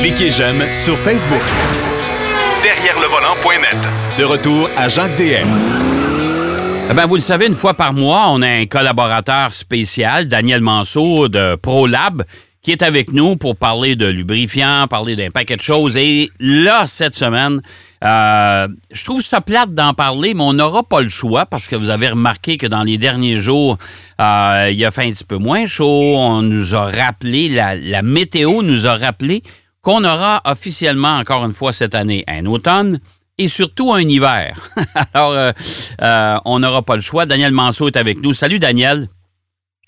Cliquez 0.00 0.30
j'aime 0.30 0.62
sur 0.72 0.96
Facebook. 0.98 1.42
Derrière 2.62 2.98
le 3.00 3.06
volant.net. 3.06 3.76
De 4.18 4.24
retour 4.24 4.68
à 4.76 4.88
Jacques 4.88 5.16
DM. 5.16 5.48
Eh 6.90 6.94
ben, 6.94 7.06
vous 7.06 7.14
le 7.14 7.20
savez, 7.20 7.46
une 7.46 7.54
fois 7.54 7.74
par 7.74 7.92
mois, 7.92 8.26
on 8.30 8.42
a 8.42 8.48
un 8.48 8.66
collaborateur 8.66 9.54
spécial, 9.54 10.26
Daniel 10.26 10.60
Mansour 10.60 11.28
de 11.30 11.54
ProLab, 11.54 12.24
qui 12.62 12.72
est 12.72 12.82
avec 12.82 13.12
nous 13.12 13.36
pour 13.36 13.56
parler 13.56 13.94
de 13.94 14.06
lubrifiant, 14.06 14.86
parler 14.88 15.14
d'un 15.14 15.30
paquet 15.30 15.56
de 15.56 15.62
choses. 15.62 15.96
Et 15.96 16.30
là, 16.40 16.86
cette 16.86 17.14
semaine, 17.14 17.60
euh, 18.02 18.68
je 18.90 19.04
trouve 19.04 19.20
ça 19.22 19.40
plate 19.40 19.74
d'en 19.74 19.92
parler, 19.94 20.34
mais 20.34 20.42
on 20.42 20.54
n'aura 20.54 20.82
pas 20.82 21.02
le 21.02 21.08
choix 21.08 21.46
parce 21.46 21.68
que 21.68 21.76
vous 21.76 21.90
avez 21.90 22.08
remarqué 22.08 22.56
que 22.56 22.66
dans 22.66 22.82
les 22.82 22.98
derniers 22.98 23.38
jours, 23.38 23.76
euh, 24.20 24.70
il 24.72 24.84
a 24.84 24.90
fait 24.90 25.04
un 25.04 25.10
petit 25.10 25.24
peu 25.24 25.36
moins 25.36 25.66
chaud. 25.66 26.14
On 26.16 26.42
nous 26.42 26.74
a 26.74 26.86
rappelé, 26.90 27.48
la, 27.48 27.76
la 27.76 28.02
météo 28.02 28.62
nous 28.62 28.86
a 28.86 28.96
rappelé 28.96 29.42
qu'on 29.82 30.04
aura 30.04 30.40
officiellement, 30.44 31.16
encore 31.16 31.44
une 31.44 31.52
fois 31.52 31.72
cette 31.72 31.94
année, 31.94 32.24
un 32.28 32.46
automne 32.46 33.00
et 33.38 33.48
surtout 33.48 33.92
un 33.92 34.02
hiver. 34.02 34.54
Alors, 35.14 35.32
euh, 35.32 35.52
euh, 36.02 36.36
on 36.44 36.58
n'aura 36.58 36.82
pas 36.82 36.96
le 36.96 37.02
choix. 37.02 37.24
Daniel 37.24 37.52
Manceau 37.52 37.86
est 37.88 37.96
avec 37.96 38.22
nous. 38.22 38.34
Salut, 38.34 38.58
Daniel. 38.58 39.08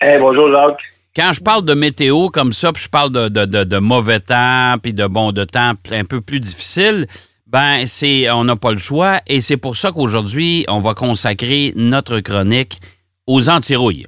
Hey, 0.01 0.17
bonjour, 0.19 0.51
Jacques. 0.51 0.81
Quand 1.15 1.31
je 1.31 1.41
parle 1.41 1.61
de 1.61 1.75
météo 1.75 2.29
comme 2.29 2.51
ça, 2.51 2.73
puis 2.73 2.83
je 2.83 2.89
parle 2.89 3.11
de, 3.11 3.29
de, 3.29 3.45
de, 3.45 3.63
de 3.63 3.77
mauvais 3.77 4.19
temps, 4.19 4.77
puis 4.81 4.95
de 4.95 5.05
bon 5.05 5.31
de 5.31 5.43
temps 5.43 5.73
un 5.91 6.05
peu 6.05 6.21
plus 6.21 6.39
difficile, 6.39 7.05
ben 7.53 7.85
c'est 7.85 8.31
on 8.31 8.43
n'a 8.43 8.55
pas 8.55 8.71
le 8.71 8.79
choix 8.79 9.19
et 9.27 9.39
c'est 9.39 9.57
pour 9.57 9.77
ça 9.77 9.91
qu'aujourd'hui, 9.91 10.65
on 10.67 10.79
va 10.79 10.95
consacrer 10.95 11.71
notre 11.75 12.19
chronique 12.19 12.79
aux 13.27 13.47
antirouilles. 13.47 14.07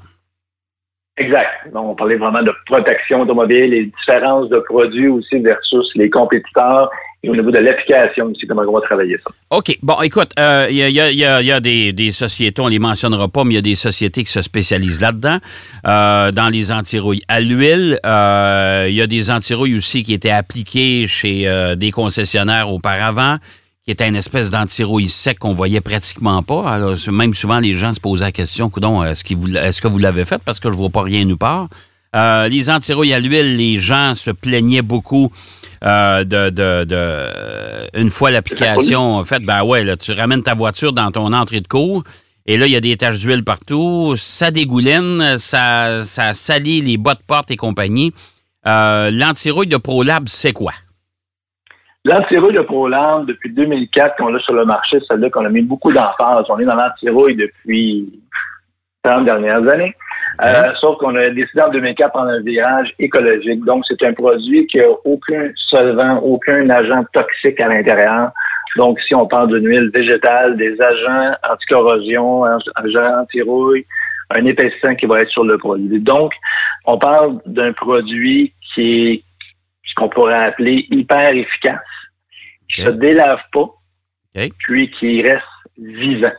Exact. 1.18 1.72
Donc, 1.72 1.92
on 1.92 1.96
parlait 1.96 2.18
vraiment 2.18 2.42
de 2.42 2.52
protection 2.66 3.22
automobile 3.22 3.74
et 3.74 3.86
différences 3.86 4.50
de 4.50 4.58
produits 4.60 5.08
aussi 5.08 5.40
versus 5.40 5.90
les 5.96 6.10
compétiteurs 6.10 6.90
au 7.30 7.36
niveau 7.36 7.52
de 7.52 7.60
l'application 7.60 8.26
aussi, 8.28 8.48
comment 8.48 8.64
on 8.68 8.74
va 8.74 8.82
travailler 8.82 9.18
ça. 9.18 9.32
OK. 9.52 9.78
Bon, 9.82 10.02
écoute, 10.02 10.32
il 10.38 10.42
euh, 10.42 10.70
y, 10.70 10.84
a, 10.84 10.90
y, 10.90 11.24
a, 11.24 11.42
y, 11.42 11.52
a, 11.52 11.60
des, 11.60 12.12
sociétés, 12.12 12.62
on 12.62 12.68
les 12.68 12.80
mentionnera 12.80 13.28
pas, 13.28 13.44
mais 13.44 13.54
il 13.54 13.56
y 13.56 13.60
a 13.60 13.62
des 13.62 13.76
sociétés 13.76 14.24
qui 14.24 14.32
se 14.32 14.42
spécialisent 14.42 15.02
là-dedans, 15.02 15.38
euh, 15.88 16.32
dans 16.32 16.50
les 16.50 16.72
antirouilles 16.72 17.24
à 17.28 17.42
l'huile. 17.42 18.00
Il 18.04 18.10
euh, 18.10 18.90
y 18.90 19.02
a 19.02 19.08
des 19.08 19.32
antirouilles 19.32 19.76
aussi 19.76 20.04
qui 20.04 20.14
étaient 20.14 20.30
appliquées 20.30 21.08
chez 21.08 21.46
des 21.76 21.92
concessionnaires 21.92 22.72
auparavant 22.72 23.38
qui 23.84 23.92
était 23.92 24.08
une 24.08 24.16
espèce 24.16 24.50
d'antirouille 24.50 25.08
sec 25.08 25.38
qu'on 25.38 25.54
voyait 25.54 25.80
pratiquement 25.80 26.42
pas. 26.42 26.68
Alors, 26.68 26.96
même 27.12 27.36
souvent, 27.36 27.60
les 27.60 27.74
gens 27.74 27.94
se 27.94 28.00
posaient 28.00 28.26
la 28.26 28.32
question, 28.32 28.72
est-ce, 29.06 29.22
est 29.22 29.80
que 29.80 29.88
vous 29.88 30.00
l'avez 30.00 30.26
fait? 30.26 30.42
Parce 30.44 30.60
que 30.60 30.72
je 30.72 30.76
vois 30.76 30.90
pas 30.90 31.04
rien 31.04 31.24
nous 31.24 31.38
part. 31.38 31.68
Euh, 32.16 32.48
les 32.48 32.70
antirouilles 32.70 33.14
à 33.14 33.20
l'huile, 33.20 33.58
les 33.58 33.78
gens 33.78 34.16
se 34.16 34.32
plaignaient 34.32 34.82
beaucoup 34.82 35.32
euh, 35.84 36.24
de, 36.24 36.50
de, 36.50 36.86
de, 36.86 38.00
une 38.00 38.10
fois 38.10 38.32
l'application 38.32 39.24
faite, 39.26 39.44
ben 39.44 39.64
ouais, 39.64 39.84
là, 39.84 39.98
tu 39.98 40.14
ramènes 40.14 40.42
ta 40.42 40.54
voiture 40.54 40.94
dans 40.94 41.12
ton 41.12 41.34
entrée 41.34 41.60
de 41.60 41.68
cours. 41.68 42.04
Et 42.48 42.58
là, 42.58 42.68
il 42.68 42.72
y 42.72 42.76
a 42.76 42.80
des 42.80 42.96
taches 42.96 43.20
d'huile 43.20 43.44
partout. 43.44 44.14
Ça 44.16 44.52
dégouline, 44.52 45.38
ça, 45.38 46.04
ça 46.04 46.34
salit 46.34 46.82
les 46.82 46.98
bas 46.98 47.16
de 47.16 47.24
porte 47.28 47.52
et 47.52 47.56
compagnie. 47.56 48.14
Euh, 48.68 49.12
l'antirouille 49.12 49.68
de 49.68 49.78
ProLab, 49.78 50.28
c'est 50.28 50.54
quoi? 50.54 50.72
L'antirouille 52.04 52.54
de 52.54 52.62
ProLab, 52.62 53.26
depuis 53.26 53.52
2004 53.52 54.16
qu'on 54.18 54.28
l'a 54.28 54.40
sur 54.40 54.54
le 54.54 54.64
marché, 54.64 55.00
c'est 55.08 55.18
là 55.18 55.30
qu'on 55.30 55.44
a 55.44 55.50
mis 55.50 55.64
beaucoup 55.64 55.92
d'emphase. 55.92 56.46
On 56.50 56.60
est 56.60 56.66
dans 56.66 56.76
l'antirouille 56.76 57.36
depuis 57.36 58.22
30 59.04 59.26
dernières 59.26 59.68
années. 59.68 59.96
Euh, 60.42 60.74
sauf 60.82 60.98
qu'on 60.98 61.16
a 61.16 61.30
décidé 61.30 61.62
en 61.62 61.70
2004 61.70 62.08
de 62.08 62.12
prendre 62.12 62.32
un 62.32 62.42
virage 62.42 62.94
écologique. 63.00 63.64
Donc, 63.64 63.86
c'est 63.88 64.02
un 64.04 64.14
produit 64.14 64.68
qui 64.68 64.78
n'a 64.78 64.90
aucun 65.06 65.52
solvant, 65.70 66.18
aucun 66.20 66.70
agent 66.70 67.06
toxique 67.14 67.60
à 67.62 67.70
l'intérieur. 67.70 68.32
Donc, 68.76 69.00
si 69.08 69.16
on 69.16 69.26
parle 69.26 69.48
d'une 69.48 69.70
huile 69.70 69.90
végétale, 69.94 70.58
des 70.58 70.76
agents 70.82 71.36
anti-corrosion, 71.50 72.44
agents 72.44 73.22
anti-rouille, 73.22 73.86
un 74.32 74.46
épaississant 74.46 74.96
qui 74.96 75.06
va 75.06 75.22
être 75.22 75.30
sur 75.30 75.46
le 75.46 75.58
produit. 75.58 76.00
Donc, 76.00 76.34
on 76.86 76.98
parle 76.98 77.40
d'un 77.46 77.72
produit 77.74 78.54
qui 78.74 79.08
est 79.08 79.24
ce 79.84 79.94
qu'on 79.96 80.10
pourrait 80.10 80.46
appeler 80.46 80.86
hyper 80.92 81.32
efficace, 81.34 81.80
qui 82.70 82.82
ne 82.82 82.88
se 82.88 82.92
délave 82.92 83.40
pas, 83.54 83.70
puis 84.60 84.92
qui 84.92 85.22
reste 85.22 85.44
vivant. 85.78 86.32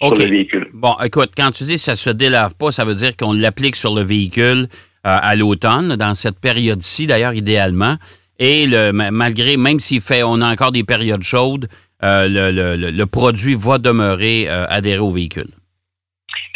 Sur 0.00 0.14
le 0.14 0.24
véhicule. 0.26 0.68
Bon, 0.72 0.94
écoute, 1.04 1.32
quand 1.36 1.50
tu 1.50 1.64
dis 1.64 1.74
que 1.74 1.80
ça 1.80 1.96
se 1.96 2.10
délave 2.10 2.54
pas, 2.56 2.70
ça 2.70 2.84
veut 2.84 2.94
dire 2.94 3.16
qu'on 3.16 3.32
l'applique 3.32 3.74
sur 3.74 3.94
le 3.94 4.02
véhicule 4.02 4.66
euh, 5.06 5.18
à 5.22 5.34
l'automne, 5.34 5.96
dans 5.96 6.14
cette 6.14 6.40
période-ci, 6.40 7.06
d'ailleurs, 7.06 7.34
idéalement. 7.34 7.96
Et 8.38 8.66
le, 8.66 8.92
malgré, 8.92 9.56
même 9.56 9.80
s'il 9.80 10.00
fait, 10.00 10.22
on 10.22 10.40
a 10.40 10.52
encore 10.52 10.70
des 10.70 10.84
périodes 10.84 11.24
chaudes, 11.24 11.66
euh, 12.04 12.28
le, 12.28 12.76
le, 12.76 12.90
le, 12.90 13.06
produit 13.06 13.56
va 13.56 13.78
demeurer 13.78 14.46
euh, 14.48 14.66
adhéré 14.68 15.00
au 15.00 15.10
véhicule. 15.10 15.50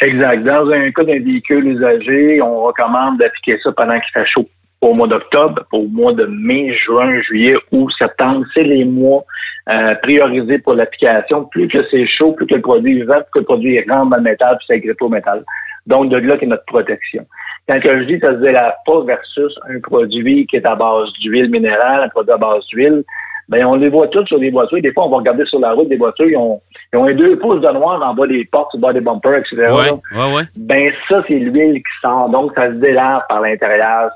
Exact. 0.01 0.45
Dans 0.45 0.71
un 0.71 0.93
cas 0.93 1.03
d'un 1.03 1.19
véhicule 1.19 1.67
usagé, 1.67 2.41
on 2.41 2.63
recommande 2.63 3.19
d'appliquer 3.19 3.59
ça 3.65 3.73
pendant 3.73 3.95
qu'il 3.95 4.13
fait 4.13 4.27
chaud 4.27 4.49
au 4.83 4.95
mois 4.95 5.07
d'octobre, 5.07 5.65
au 5.73 5.87
mois 5.87 6.13
de 6.13 6.27
mai, 6.27 6.75
juin, 6.75 7.21
juillet 7.23 7.55
ou 7.71 7.89
septembre. 7.91 8.45
C'est 8.53 8.65
les 8.65 8.85
mois 8.85 9.25
euh, 9.71 9.95
priorisés 10.03 10.59
pour 10.59 10.75
l'application. 10.75 11.45
Plus 11.45 11.69
que 11.69 11.79
c'est 11.91 12.07
chaud, 12.07 12.33
plus 12.33 12.47
que 12.47 12.57
le 12.57 12.61
produit 12.61 12.99
est 12.99 13.01
vivant, 13.03 13.15
plus 13.15 13.33
que 13.33 13.39
le 13.39 13.45
produit 13.45 13.81
rentre 13.89 14.11
dans 14.11 14.17
le 14.17 14.23
métal, 14.25 14.57
puis 14.59 14.67
ça 14.69 14.79
grippe 14.79 15.01
au 15.01 15.09
métal. 15.09 15.45
Donc, 15.87 16.11
de 16.11 16.17
là 16.17 16.37
qu'est 16.37 16.47
notre 16.47 16.65
protection. 16.67 17.25
Quand 17.69 17.79
je 17.85 18.05
dis 18.05 18.19
ça 18.19 18.33
se 18.33 18.83
pas 18.87 19.05
versus 19.05 19.55
un 19.69 19.79
produit 19.81 20.47
qui 20.47 20.57
est 20.57 20.67
à 20.67 20.75
base 20.75 21.13
d'huile 21.21 21.49
minérale, 21.49 22.03
un 22.05 22.09
produit 22.09 22.33
à 22.33 22.37
base 22.37 22.67
d'huile, 22.67 23.05
ben 23.49 23.65
on 23.67 23.77
les 23.77 23.89
voit 23.89 24.09
tous 24.09 24.27
sur 24.27 24.39
les 24.39 24.51
voitures. 24.51 24.81
Des 24.81 24.93
fois, 24.93 25.07
on 25.07 25.11
va 25.11 25.19
regarder 25.19 25.45
sur 25.47 25.61
la 25.61 25.73
route 25.73 25.89
des 25.89 25.97
voitures, 25.97 26.29
ils 26.29 26.37
ont, 26.37 26.61
ils 26.93 26.99
ont 26.99 27.07
un 27.07 27.15
deux 27.15 27.39
pouces 27.39 27.63
de 27.63 27.69
noir 27.69 28.03
en 28.03 28.15
bas 28.15 28.27
des 28.27 28.45
portes, 28.45 28.75
en 28.75 28.79
bas 28.79 28.93
des 28.93 29.01
bumpers, 29.01 29.39
etc. 29.39 29.71
Ouais, 29.71 30.19
ouais, 30.19 30.35
ouais. 30.35 30.43
Ben 30.57 30.93
ça, 31.09 31.23
c'est 31.27 31.39
l'huile 31.39 31.77
qui 31.77 32.01
sort. 32.03 32.29
Donc, 32.29 32.53
ça 32.55 32.69
se 32.69 32.75
délave 32.75 33.23
par 33.31 33.41
l'intérieur. 33.41 34.11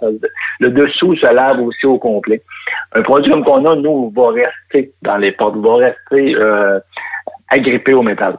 Le 0.61 0.71
dessous 0.71 1.17
se 1.17 1.33
lave 1.33 1.59
aussi 1.61 1.87
au 1.87 1.99
complet. 1.99 2.43
Un 2.93 3.01
produit 3.01 3.33
comme 3.33 3.45
qu'on 3.45 3.65
a, 3.65 3.77
nous, 3.77 4.13
va 4.15 4.29
rester 4.29 4.93
dans 5.01 5.17
les 5.17 5.33
portes, 5.33 5.57
va 5.57 5.77
rester 5.77 6.35
euh, 6.35 6.79
agrippé 7.49 7.95
au 7.95 8.03
métal. 8.03 8.37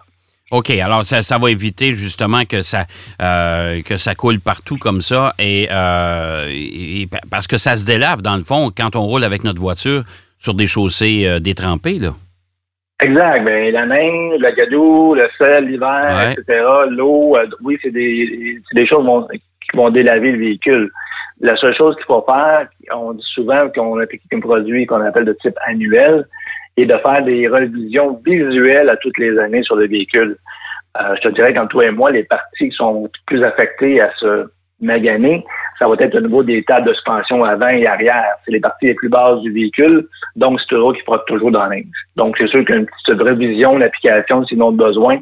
OK, 0.52 0.70
alors 0.70 1.04
ça, 1.04 1.24
ça 1.24 1.40
va 1.40 1.50
éviter 1.50 1.96
justement 1.96 2.44
que 2.46 2.62
ça 2.62 2.86
euh, 3.22 3.82
que 3.82 3.98
ça 3.98 4.16
coule 4.16 4.40
partout 4.40 4.78
comme 4.78 5.02
ça 5.02 5.34
et, 5.40 5.68
euh, 5.70 6.48
et, 6.50 7.10
parce 7.30 7.48
que 7.48 7.58
ça 7.58 7.76
se 7.76 7.86
délave 7.86 8.22
dans 8.22 8.38
le 8.38 8.46
fond 8.46 8.72
quand 8.76 8.96
on 8.96 9.02
roule 9.02 9.26
avec 9.26 9.44
notre 9.44 9.60
voiture 9.60 10.04
sur 10.38 10.54
des 10.54 10.66
chaussées 10.66 11.40
détrempées 11.42 11.98
là. 11.98 12.12
Exact. 13.00 13.44
Ben, 13.46 13.72
la 13.74 13.86
neige, 13.86 14.40
la 14.40 14.52
gadoue, 14.54 15.14
le 15.16 15.28
sel, 15.40 15.66
l'hiver, 15.66 16.08
Ouais. 16.10 16.34
etc., 16.34 16.64
l'eau, 16.90 17.38
euh, 17.38 17.46
oui, 17.64 17.78
c'est 17.82 17.92
des, 17.92 18.60
c'est 18.68 18.76
des 18.80 18.88
choses 18.88 19.06
vont- 19.06 19.28
qui 19.28 19.76
vont 19.78 19.90
délaver 19.90 20.32
le 20.32 20.40
véhicule. 20.40 20.90
La 21.40 21.56
seule 21.58 21.76
chose 21.76 21.96
qu'il 21.98 22.06
faut 22.06 22.26
faire, 22.28 22.68
on 22.96 23.14
dit 23.14 23.26
souvent 23.36 23.70
qu'on 23.70 24.00
applique 24.00 24.24
un 24.34 24.40
produit 24.40 24.88
qu'on 24.88 25.02
appelle 25.02 25.26
de 25.26 25.34
type 25.34 25.58
annuel, 25.68 26.26
et 26.80 26.86
de 26.86 26.94
faire 26.98 27.24
des 27.24 27.48
revisions 27.48 28.20
visuelles 28.26 28.90
à 28.90 28.96
toutes 28.98 29.18
les 29.18 29.38
années 29.40 29.64
sur 29.64 29.76
le 29.76 29.88
véhicule. 29.88 30.38
Euh, 31.00 31.16
je 31.18 31.28
te 31.28 31.34
dirais 31.34 31.54
qu'en 31.54 31.68
toi 31.68 31.86
et 31.86 31.92
moi, 31.92 32.12
les 32.12 32.24
parties 32.24 32.70
qui 32.70 32.76
sont 32.76 33.10
plus 33.26 33.44
affectées 33.44 34.00
à 34.02 34.12
ce 34.18 34.48
magané, 34.82 35.46
ça 35.80 35.88
va 35.88 35.96
être 36.00 36.16
au 36.16 36.22
niveau 36.22 36.44
des 36.44 36.64
tables 36.64 36.88
de 36.88 36.94
suspension 36.94 37.44
avant 37.44 37.70
et 37.70 37.86
arrière. 37.86 38.26
C'est 38.46 38.52
les 38.52 38.60
parties 38.60 38.88
les 38.88 38.94
plus 38.96 39.10
basses 39.10 39.42
du 39.42 39.52
véhicule, 39.52 40.08
donc 40.36 40.60
c'est 40.60 40.68
toujours 40.68 40.94
qui 40.96 41.02
frotte 41.02 41.26
toujours 41.28 41.52
dans 41.52 41.64
la 41.64 41.78
neige. 41.78 41.86
Donc 42.16 42.36
c'est 42.38 42.48
sûr 42.48 42.64
qu'une 42.66 42.86
petite 42.86 43.22
révision, 43.22 43.78
l'application, 43.78 44.46
sinon 44.46 44.72
de 44.72 44.78
besoin, 44.78 45.20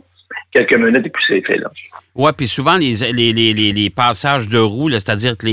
quelques 0.51 0.77
minutes 0.77 1.05
et 1.05 1.09
puis 1.09 1.23
c'est 1.27 1.41
fait. 1.41 1.59
Ouais, 2.15 2.31
puis 2.33 2.47
souvent 2.47 2.77
les, 2.77 2.93
les, 3.11 3.33
les, 3.33 3.53
les, 3.73 3.89
passages 3.89 4.47
de 4.47 4.59
roues, 4.59 4.89
c'est-à-dire 4.89 5.37
que 5.37 5.45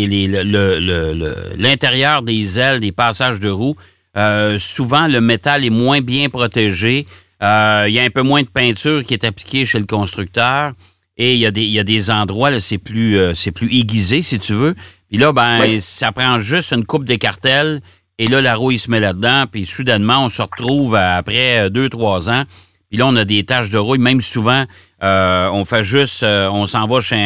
l'intérieur 1.61 2.23
des 2.23 2.59
ailes 2.59 2.81
des 2.81 2.93
passages 2.93 3.41
de 3.41 3.51
roues, 3.51 3.77
euh, 4.17 4.59
souvent 4.59 5.09
le 5.09 5.21
métal 5.21 5.65
est 5.65 5.71
moins 5.71 6.01
bien 6.01 6.29
protégé. 6.29 7.07
Euh, 7.43 7.87
Il 7.89 7.95
y 7.95 7.99
a 7.99 8.03
un 8.03 8.11
peu 8.11 8.23
moins 8.23 8.43
de 8.43 8.49
peinture 8.49 9.03
qui 9.03 9.15
est 9.15 9.25
appliquée 9.25 9.65
chez 9.65 9.79
le 9.79 9.87
constructeur. 9.87 10.73
Et 11.17 11.35
il 11.35 11.39
y 11.41 11.47
a 11.47 11.51
des, 11.51 11.63
il 11.63 11.71
y 11.71 11.79
a 11.79 11.85
des 11.85 12.11
endroits, 12.11 12.51
là, 12.51 12.59
c'est 12.61 12.79
plus, 12.79 13.19
euh, 13.19 13.35
c'est 13.35 13.51
plus 13.53 13.73
aiguisé, 13.75 14.23
si 14.23 14.39
tu 14.39 14.55
veux. 14.55 14.75
Puis 15.09 15.19
là, 15.19 15.33
ben, 15.33 15.61
Oui. 15.61 15.81
ça 15.81 16.11
prend 16.13 16.39
juste 16.39 16.73
une 16.73 16.85
coupe 16.87 17.05
d'écartelle. 17.05 17.81
Et 18.19 18.27
là, 18.29 18.41
la 18.41 18.55
rouille 18.55 18.79
se 18.79 18.91
met 18.91 19.01
là-dedans. 19.01 19.45
Puis 19.51 19.67
soudainement, 19.67 20.25
on 20.25 20.29
se 20.31 20.41
retrouve 20.43 20.95
à- 20.95 21.17
après 21.17 21.59
euh, 21.59 21.69
deux, 21.69 21.89
trois 21.89 22.31
ans. 22.31 22.45
Puis 22.89 22.99
là, 22.99 23.07
on 23.07 23.17
a 23.17 23.25
des 23.25 23.45
taches 23.45 23.71
de 23.71 23.79
rouille. 23.79 23.99
Même 23.99 24.21
souvent, 24.21 24.65
euh, 25.03 25.49
on 25.53 25.65
fait 25.65 25.83
juste, 25.83 26.23
euh, 26.23 26.49
on 26.51 26.67
s'en 26.67 26.87
va 26.87 27.01
chez 27.01 27.17
un, 27.17 27.19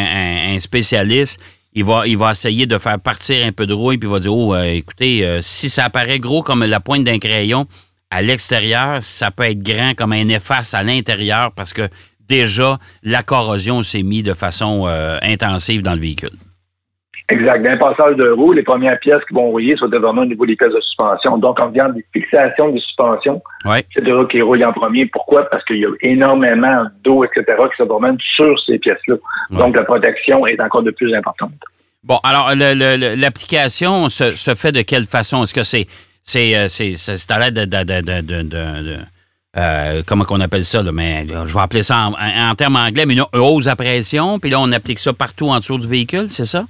un- 0.53 0.55
un 0.57 0.61
spécialiste. 0.61 1.39
Il 1.75 1.85
va, 1.85 2.07
il 2.07 2.17
va 2.17 2.31
essayer 2.33 2.67
de 2.67 2.79
faire 2.79 2.99
partir 2.99 3.45
un 3.47 3.53
peu 3.53 3.67
de 3.67 3.75
rouille, 3.75 3.99
puis 3.99 4.09
il 4.09 4.13
va 4.13 4.19
dire, 4.19 4.35
oh, 4.35 4.55
euh, 4.55 4.63
écoutez, 4.65 5.25
euh, 5.27 5.41
si 5.43 5.69
ça 5.69 5.85
apparaît 5.85 6.19
gros 6.19 6.43
comme 6.43 6.65
la 6.65 6.81
pointe 6.81 7.05
d'un 7.05 7.19
crayon 7.19 7.67
à 8.11 8.23
l'extérieur, 8.23 9.03
ça 9.03 9.31
peut 9.31 9.43
être 9.45 9.63
grand 9.63 9.93
comme 9.95 10.13
un 10.13 10.29
efface 10.29 10.73
à 10.75 10.83
l'intérieur 10.83 11.53
parce 11.53 11.73
que 11.75 11.89
déjà, 12.29 12.79
la 13.03 13.23
corrosion 13.23 13.83
s'est 13.83 14.03
mise 14.03 14.23
de 14.25 14.35
façon 14.35 14.85
euh, 14.87 15.19
intensive 15.23 15.83
dans 15.83 15.95
le 15.95 16.01
véhicule. 16.01 16.31
Exact. 17.29 17.61
D'un 17.65 17.77
passage 17.77 18.15
de 18.17 18.31
roue, 18.31 18.53
les 18.53 18.63
premières 18.63 19.01
pièces 19.01 19.19
qui 19.27 19.35
vont 19.35 19.49
rouiller 19.51 19.77
sont 19.77 19.89
vraiment 19.89 20.23
au 20.23 20.27
niveau 20.27 20.47
des 20.47 20.55
pièces 20.55 20.73
de 20.73 20.81
suspension. 20.81 21.39
Donc, 21.39 21.59
on 21.61 21.67
regarde 21.67 21.95
des 21.97 22.05
fixations 22.13 22.71
de 22.73 22.79
suspension. 22.79 23.43
Ouais. 23.65 23.85
C'est 23.93 24.05
de 24.05 24.13
là 24.13 24.25
qui 24.27 24.41
roule 24.41 24.63
en 24.65 24.73
premier. 24.73 25.07
Pourquoi? 25.07 25.43
Parce 25.51 25.65
qu'il 25.65 25.79
y 25.79 25.85
a 25.85 25.89
énormément 26.03 26.85
d'eau, 27.03 27.25
etc., 27.25 27.45
qui 27.71 27.77
se 27.79 27.83
promènent 27.83 28.17
sur 28.37 28.57
ces 28.65 28.79
pièces-là. 28.79 29.17
Ouais. 29.51 29.59
Donc, 29.59 29.75
la 29.75 29.83
protection 29.83 30.47
est 30.47 30.61
encore 30.61 30.85
de 30.85 30.93
plus 30.93 31.13
importante. 31.17 31.51
Bon, 32.05 32.21
alors, 32.23 32.51
le- 32.55 32.75
le- 32.75 32.97
le- 32.97 33.21
l'application 33.21 34.09
se, 34.09 34.37
se 34.37 34.55
fait 34.55 34.71
de 34.71 34.83
quelle 34.83 35.07
façon? 35.07 35.43
Est-ce 35.43 35.55
que 35.55 35.65
c'est 35.65 35.87
c'est 36.23 36.57
euh, 36.57 36.69
c'est 36.69 36.93
c'est- 36.97 37.17
c'est 37.17 37.33
à 37.33 37.41
l'aide 37.41 37.55
de, 37.69 38.97
euh, 39.57 40.03
comment 40.07 40.25
qu'on 40.25 40.41
appelle 40.41 40.65
ça, 40.65 40.83
là, 40.83 40.93
mais 40.93 41.27
je 41.29 41.55
vais 41.55 41.61
appeler 41.61 41.83
ça 41.83 41.97
en, 42.09 42.13
en- 42.13 42.51
en 42.51 42.55
termes 42.55 42.77
anglais, 42.77 43.07
mais 43.07 43.15
une 43.15 43.25
hausse 43.41 43.67
à 43.69 43.77
pression, 43.77 44.39
puis 44.39 44.51
là, 44.51 44.59
on 44.61 44.71
applique 44.73 44.99
ça 44.99 45.13
partout 45.13 45.49
en 45.49 45.59
dessous 45.59 45.79
du 45.79 45.89
véhicule, 45.89 46.29
c'est 46.29 46.45
ça? 46.45 46.65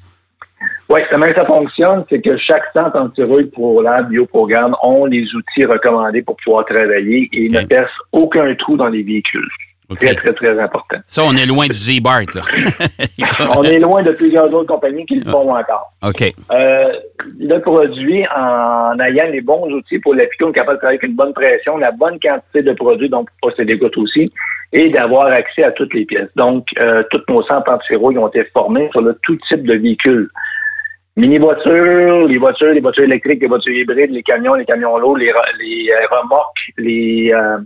Oui, 0.89 1.01
comment 1.11 1.27
ça 1.35 1.45
fonctionne, 1.45 2.05
c'est 2.09 2.21
que 2.21 2.37
chaque 2.39 2.63
centre 2.77 2.97
antirouille 2.97 3.51
pour 3.51 3.83
la 3.83 4.03
bioprogramme 4.03 4.77
ont 4.83 5.05
les 5.05 5.25
outils 5.35 5.65
recommandés 5.65 6.23
pour 6.23 6.37
pouvoir 6.45 6.65
travailler 6.65 7.29
et 7.33 7.49
ne 7.49 7.63
percent 7.67 7.91
aucun 8.13 8.55
trou 8.55 8.77
dans 8.77 8.87
les 8.89 9.03
véhicules. 9.03 9.49
Très, 9.95 10.15
très, 10.15 10.33
très 10.33 10.59
important. 10.59 10.97
Ça, 11.07 11.23
on 11.25 11.37
est 11.37 11.47
loin 11.47 11.67
du 11.67 11.77
Z-Bart. 11.77 12.23
On 13.57 13.63
est 13.63 13.79
loin 13.79 14.03
de 14.03 14.11
plusieurs 14.13 14.53
autres 14.53 14.67
compagnies 14.67 15.07
qui 15.07 15.17
le 15.17 15.31
font 15.31 15.55
encore. 15.55 15.93
OK. 16.03 16.35
Euh, 16.51 16.93
le 17.39 17.59
produit, 17.61 18.25
en 18.35 18.99
ayant 18.99 19.31
les 19.31 19.41
bons 19.41 19.71
outils 19.73 19.99
pour 20.01 20.15
l'appliquer, 20.15 20.45
on 20.45 20.51
est 20.51 20.55
capable 20.55 20.79
de 20.79 20.81
travailler 20.81 20.99
avec 20.99 21.09
une 21.09 21.17
bonne 21.17 21.33
pression, 21.33 21.77
la 21.77 21.93
bonne 21.93 22.19
quantité 22.21 22.63
de 22.63 22.73
produit, 22.73 23.09
donc 23.09 23.29
pour 23.41 23.51
pas 23.51 23.57
se 23.57 23.63
dégoûter 23.63 24.01
aussi, 24.01 24.29
et 24.73 24.89
d'avoir 24.89 25.27
accès 25.29 25.63
à 25.63 25.71
toutes 25.71 25.95
les 25.95 26.05
pièces. 26.05 26.31
Donc, 26.35 26.67
euh, 26.79 27.03
toutes 27.11 27.29
nos 27.29 27.43
centres 27.45 27.73
anti-rouille 27.73 28.19
ont 28.19 28.29
été 28.29 28.45
formés 28.53 28.89
sur 28.91 29.03
le 29.03 29.17
tout 29.23 29.39
type 29.49 29.65
de 29.65 29.75
véhicules. 29.75 30.29
Mini-voitures, 31.17 32.27
les 32.27 32.39
voitures, 32.39 32.73
les 32.73 32.81
voitures 32.81 33.05
électriques, 33.05 33.41
les 33.41 33.49
voitures 33.49 33.73
hybrides, 33.73 34.11
les 34.11 34.23
camions, 34.23 34.55
les 34.55 34.67
camions 34.67 34.99
lourds, 34.99 35.17
les, 35.17 35.33
les 35.61 35.89
euh, 35.91 36.07
remorques, 36.11 36.73
les, 36.77 37.33
euh, 37.33 37.59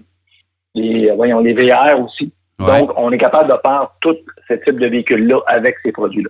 les, 0.75 1.11
euh, 1.11 1.15
voyons, 1.15 1.41
les 1.41 1.55
VR 1.55 1.99
aussi. 2.01 2.33
Ouais. 2.59 2.81
Donc, 2.81 2.93
on 2.97 3.11
est 3.13 3.19
capable 3.19 3.51
de 3.51 3.57
faire 3.63 3.91
tout 4.01 4.17
ce 4.49 4.55
type 4.55 4.79
de 4.79 4.87
véhicule-là 4.87 5.39
avec 5.47 5.77
ces 5.83 5.93
produits-là. 5.93 6.29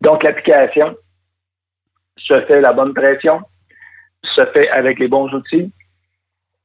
Donc, 0.00 0.22
l'application 0.22 0.96
se 2.16 2.40
fait 2.42 2.60
la 2.60 2.72
bonne 2.72 2.94
pression, 2.94 3.40
se 4.22 4.44
fait 4.46 4.68
avec 4.70 4.98
les 4.98 5.08
bons 5.08 5.32
outils. 5.32 5.70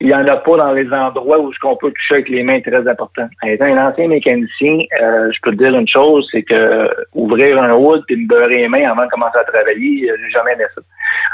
Il 0.02 0.08
n'y 0.08 0.16
en 0.16 0.28
a 0.28 0.36
pas 0.36 0.58
dans 0.58 0.74
les 0.74 0.92
endroits 0.92 1.40
où 1.40 1.54
ce 1.54 1.60
qu'on 1.60 1.78
peut 1.78 1.92
toucher 1.92 2.16
avec 2.16 2.28
les 2.30 2.44
mains 2.44 2.56
est 2.56 2.70
très 2.70 2.86
important. 2.90 3.26
Étant 3.46 3.66
un 3.66 3.88
ancien 3.88 4.10
mécanicien, 4.10 4.80
euh, 5.02 5.32
je 5.32 5.40
peux 5.42 5.52
te 5.52 5.64
dire 5.64 5.74
une 5.78 5.88
chose, 5.88 6.28
c'est 6.30 6.44
que 6.44 6.90
ouvrir 7.14 7.58
un 7.64 7.72
hood 7.74 8.04
et 8.10 8.16
me 8.18 8.28
beurrer 8.28 8.58
les 8.58 8.68
mains 8.68 8.92
avant 8.92 9.06
de 9.06 9.10
commencer 9.10 9.38
à 9.38 9.46
travailler, 9.46 10.10
euh, 10.12 10.18
j'ai 10.22 10.30
jamais 10.32 10.54
aimé 10.54 10.66
ça. 10.76 10.82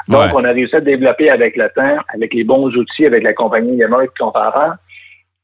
Donc, 0.08 0.22
Ouais. 0.22 0.32
on 0.36 0.44
a 0.44 0.52
réussi 0.52 0.76
à 0.76 0.82
développer 0.82 1.32
avec 1.32 1.56
le 1.56 1.68
temps, 1.70 1.98
avec 2.14 2.32
les 2.34 2.44
bons 2.44 2.68
outils, 2.76 3.08
avec 3.08 3.24
la 3.24 3.34
compagnie 3.34 3.76
Yamaha 3.78 4.04
fait 4.04 4.24
avant, 4.36 4.74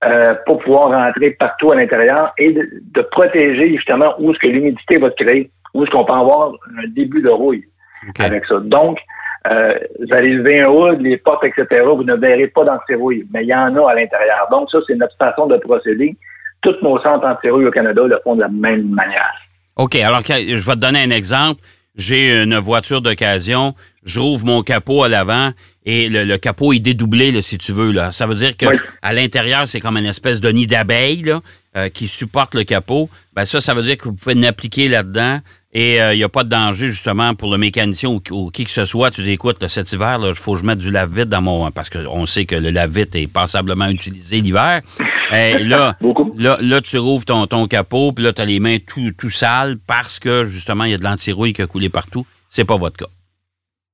euh, 0.05 0.35
pour 0.45 0.59
pouvoir 0.59 0.89
rentrer 0.89 1.31
partout 1.31 1.71
à 1.71 1.75
l'intérieur 1.75 2.33
et 2.37 2.51
de, 2.51 2.69
de 2.93 3.01
protéger 3.01 3.71
justement 3.75 4.13
où 4.19 4.31
est-ce 4.31 4.39
que 4.39 4.47
l'humidité 4.47 4.97
va 4.97 5.09
se 5.09 5.23
créer, 5.23 5.49
où 5.73 5.83
est-ce 5.83 5.91
qu'on 5.91 6.05
peut 6.05 6.13
avoir 6.13 6.51
un 6.77 6.87
début 6.89 7.21
de 7.21 7.29
rouille 7.29 7.65
avec 8.19 8.45
ça. 8.45 8.59
Donc, 8.59 8.99
euh, 9.51 9.73
vous 9.99 10.15
allez 10.15 10.33
lever 10.33 10.61
un 10.61 10.69
hood, 10.69 11.01
les 11.01 11.17
portes, 11.17 11.43
etc., 11.43 11.83
vous 11.85 12.03
ne 12.03 12.15
verrez 12.15 12.47
pas 12.47 12.63
d'antirouille, 12.63 13.25
mais 13.33 13.43
il 13.43 13.49
y 13.49 13.55
en 13.55 13.75
a 13.75 13.91
à 13.91 13.95
l'intérieur. 13.95 14.47
Donc, 14.51 14.69
ça, 14.71 14.79
c'est 14.87 14.95
notre 14.95 15.15
façon 15.17 15.47
de 15.47 15.57
procéder. 15.57 16.15
Tous 16.61 16.75
nos 16.81 16.99
centres 17.01 17.27
antirouille 17.27 17.67
au 17.67 17.71
Canada 17.71 18.01
le 18.05 18.19
font 18.23 18.35
de 18.35 18.41
la 18.41 18.47
même 18.47 18.89
manière. 18.89 19.33
OK, 19.77 19.95
alors 19.95 20.21
je 20.21 20.65
vais 20.65 20.75
te 20.75 20.79
donner 20.79 21.03
un 21.03 21.11
exemple. 21.11 21.61
J'ai 21.95 22.43
une 22.43 22.57
voiture 22.57 23.01
d'occasion, 23.01 23.73
je 24.03 24.19
rouvre 24.19 24.45
mon 24.45 24.61
capot 24.61 25.03
à 25.03 25.09
l'avant 25.09 25.51
et 25.85 26.09
le, 26.09 26.23
le 26.23 26.37
capot 26.37 26.73
est 26.73 26.79
dédoublé, 26.79 27.31
là, 27.31 27.41
si 27.41 27.57
tu 27.57 27.71
veux. 27.71 27.91
Là. 27.91 28.11
Ça 28.11 28.25
veut 28.25 28.35
dire 28.35 28.57
que 28.57 28.65
Oui. 28.65 28.75
à 29.01 29.13
l'intérieur, 29.13 29.67
c'est 29.67 29.79
comme 29.79 29.97
une 29.97 30.05
espèce 30.05 30.41
de 30.41 30.49
nid 30.49 30.65
d'abeille 30.67 31.21
là, 31.23 31.41
euh, 31.77 31.89
qui 31.89 32.07
supporte 32.07 32.55
le 32.55 32.63
capot. 32.63 33.09
Ben 33.35 33.45
ça, 33.45 33.61
ça 33.61 33.73
veut 33.73 33.83
dire 33.83 33.97
que 33.97 34.05
vous 34.05 34.13
pouvez 34.15 34.33
l'appliquer 34.35 34.87
là-dedans 34.87 35.41
et 35.73 36.01
euh, 36.01 36.13
il 36.13 36.17
n'y 36.17 36.23
a 36.23 36.29
pas 36.29 36.43
de 36.43 36.49
danger 36.49 36.87
justement 36.87 37.35
pour 37.35 37.51
le 37.51 37.57
mécanicien 37.57 38.09
ou, 38.09 38.21
ou 38.31 38.49
qui 38.49 38.63
que 38.63 38.71
ce 38.71 38.85
soit. 38.85 39.11
Tu 39.11 39.21
dis, 39.23 39.31
écoute, 39.31 39.61
là, 39.61 39.67
cet 39.67 39.91
hiver, 39.91 40.17
il 40.25 40.33
faut 40.33 40.53
que 40.53 40.59
je 40.59 40.63
mette 40.65 40.79
du 40.79 40.89
lave-vite 40.89 41.29
dans 41.29 41.41
mon... 41.41 41.69
Parce 41.69 41.89
qu'on 41.89 42.25
sait 42.25 42.45
que 42.45 42.55
le 42.55 42.71
lave-vite 42.71 43.13
est 43.15 43.27
passablement 43.27 43.87
utilisé 43.87 44.39
l'hiver. 44.41 44.81
Et 45.33 45.57
là, 45.65 45.97
Beaucoup. 46.01 46.33
Là, 46.37 46.57
là, 46.61 46.81
tu 46.81 46.97
rouvres 46.97 47.25
ton, 47.25 47.45
ton 47.45 47.67
capot, 47.67 48.11
puis 48.13 48.23
là, 48.23 48.33
tu 48.33 48.41
as 48.41 48.45
les 48.45 48.59
mains 48.59 48.77
tout, 48.79 49.11
tout 49.17 49.29
sales 49.29 49.75
parce 49.85 50.19
que, 50.19 50.45
justement, 50.45 50.85
il 50.85 50.91
y 50.91 50.93
a 50.93 50.97
de 50.97 51.03
l'antirouille 51.03 51.53
qui 51.53 51.61
a 51.61 51.67
coulé 51.67 51.89
partout. 51.89 52.25
C'est 52.49 52.65
pas 52.65 52.77
votre 52.77 52.97
cas. 52.97 53.07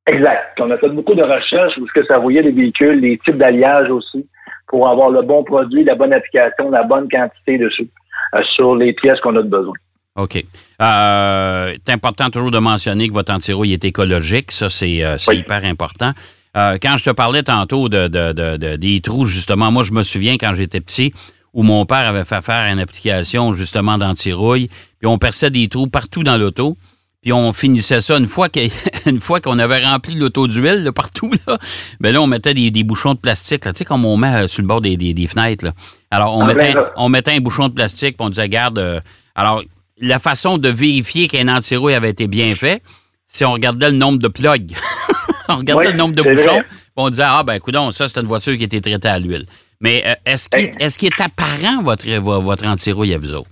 Exact. 0.07 0.57
On 0.59 0.69
a 0.71 0.77
fait 0.77 0.89
beaucoup 0.89 1.13
de 1.15 1.21
recherches 1.23 1.77
où 1.77 1.87
ce 1.87 1.93
que 1.99 2.05
ça 2.07 2.17
voyait 2.17 2.41
les 2.41 2.51
véhicules, 2.51 2.99
les 2.99 3.17
types 3.19 3.37
d'alliage 3.37 3.89
aussi, 3.89 4.25
pour 4.67 4.87
avoir 4.89 5.09
le 5.09 5.21
bon 5.21 5.43
produit, 5.43 5.83
la 5.83 5.95
bonne 5.95 6.13
application, 6.13 6.69
la 6.71 6.83
bonne 6.83 7.07
quantité 7.09 7.57
dessus, 7.57 7.87
euh, 8.35 8.41
sur 8.55 8.75
les 8.75 8.93
pièces 8.93 9.19
qu'on 9.21 9.35
a 9.35 9.43
de 9.43 9.47
besoin. 9.49 9.73
OK. 10.17 10.43
Euh, 10.81 11.73
c'est 11.85 11.93
important 11.93 12.29
toujours 12.29 12.51
de 12.51 12.59
mentionner 12.59 13.07
que 13.07 13.13
votre 13.13 13.31
antirouille 13.33 13.73
est 13.73 13.85
écologique. 13.85 14.51
Ça, 14.51 14.69
c'est 14.69 15.03
euh, 15.05 15.17
Oui. 15.29 15.37
hyper 15.37 15.63
important. 15.65 16.11
Euh, 16.57 16.77
quand 16.81 16.97
je 16.97 17.05
te 17.05 17.11
parlais 17.11 17.43
tantôt 17.43 17.87
de, 17.87 18.07
de- 18.07 18.33
de- 18.33 18.57
de- 18.57 18.75
des 18.75 18.99
trous, 18.99 19.25
justement, 19.25 19.71
moi, 19.71 19.83
je 19.83 19.93
me 19.93 20.03
souviens 20.03 20.35
quand 20.37 20.53
j'étais 20.53 20.81
petit 20.81 21.13
où 21.53 21.63
mon 21.63 21.85
père 21.85 22.07
avait 22.09 22.23
fait 22.25 22.41
faire 22.41 22.71
une 22.71 22.79
application, 22.79 23.53
justement, 23.53 23.97
d'antirouille, 23.97 24.67
puis 24.99 25.07
on 25.07 25.17
perçait 25.17 25.49
des 25.49 25.67
trous 25.67 25.87
partout 25.87 26.23
dans 26.23 26.37
l'auto. 26.37 26.75
Puis 27.21 27.31
on 27.33 27.53
finissait 27.53 28.01
ça 28.01 28.17
une 29.05 29.19
fois 29.19 29.39
qu'on 29.39 29.59
avait 29.59 29.85
rempli 29.85 30.15
l'auto 30.15 30.47
d'huile 30.47 30.83
là, 30.83 30.91
partout 30.91 31.31
là, 31.47 31.57
ben 31.99 32.11
là 32.13 32.21
on 32.21 32.25
mettait 32.27 32.53
des, 32.55 32.71
des 32.71 32.83
bouchons 32.83 33.13
de 33.13 33.19
plastique 33.19 33.63
là, 33.65 33.73
tu 33.73 33.79
sais 33.79 33.85
comme 33.85 34.05
on 34.05 34.17
met 34.17 34.33
euh, 34.43 34.47
sur 34.47 34.61
le 34.63 34.67
bord 34.67 34.81
des, 34.81 34.97
des- 34.97 35.13
des 35.13 35.27
fenêtres 35.27 35.65
là. 35.65 35.73
Alors 36.09 36.35
on 36.35 36.41
Ah, 36.41 36.47
mettait 36.47 36.73
ben, 36.73 36.83
on 36.95 37.09
mettait 37.09 37.31
un 37.31 37.39
bouchon 37.39 37.67
de 37.67 37.73
plastique 37.73 38.17
puis 38.17 38.25
on 38.25 38.29
disait 38.29 38.49
garde 38.49 38.79
euh, 38.79 38.99
alors 39.35 39.61
la 39.99 40.17
façon 40.17 40.57
de 40.57 40.67
vérifier 40.69 41.27
qu'un 41.27 41.47
antirouille 41.47 41.93
avait 41.93 42.09
été 42.09 42.27
bien 42.27 42.55
fait, 42.55 42.81
c'est 43.27 43.45
on 43.45 43.51
regardait 43.51 43.91
le 43.91 43.97
nombre 43.97 44.17
de 44.17 44.27
plugs. 44.27 44.71
on 45.47 45.57
regardait 45.57 45.85
Oui, 45.87 45.91
le 45.91 45.97
nombre 45.99 46.15
de 46.15 46.23
bouchons, 46.23 46.61
puis 46.67 46.77
on 46.95 47.09
disait 47.11 47.21
ah 47.23 47.43
ben 47.43 47.59
coudon, 47.59 47.91
ça 47.91 48.07
c'est 48.07 48.19
une 48.19 48.25
voiture 48.25 48.55
qui 48.57 48.63
a 48.63 48.65
été 48.65 48.81
traitée 48.81 49.07
à 49.09 49.19
l'huile. 49.19 49.45
Mais 49.79 50.01
euh, 50.07 50.15
est-ce 50.25 50.49
qu'il 50.49 50.59
est, 50.61 50.81
est-ce 50.81 50.97
qu'il 50.97 51.09
est 51.09 51.21
apparent 51.21 51.83
votre 51.83 52.07
vo- 52.19 52.41
votre 52.41 52.65
antirouille 52.65 53.13
à 53.13 53.19
vous 53.19 53.35
autres? 53.35 53.49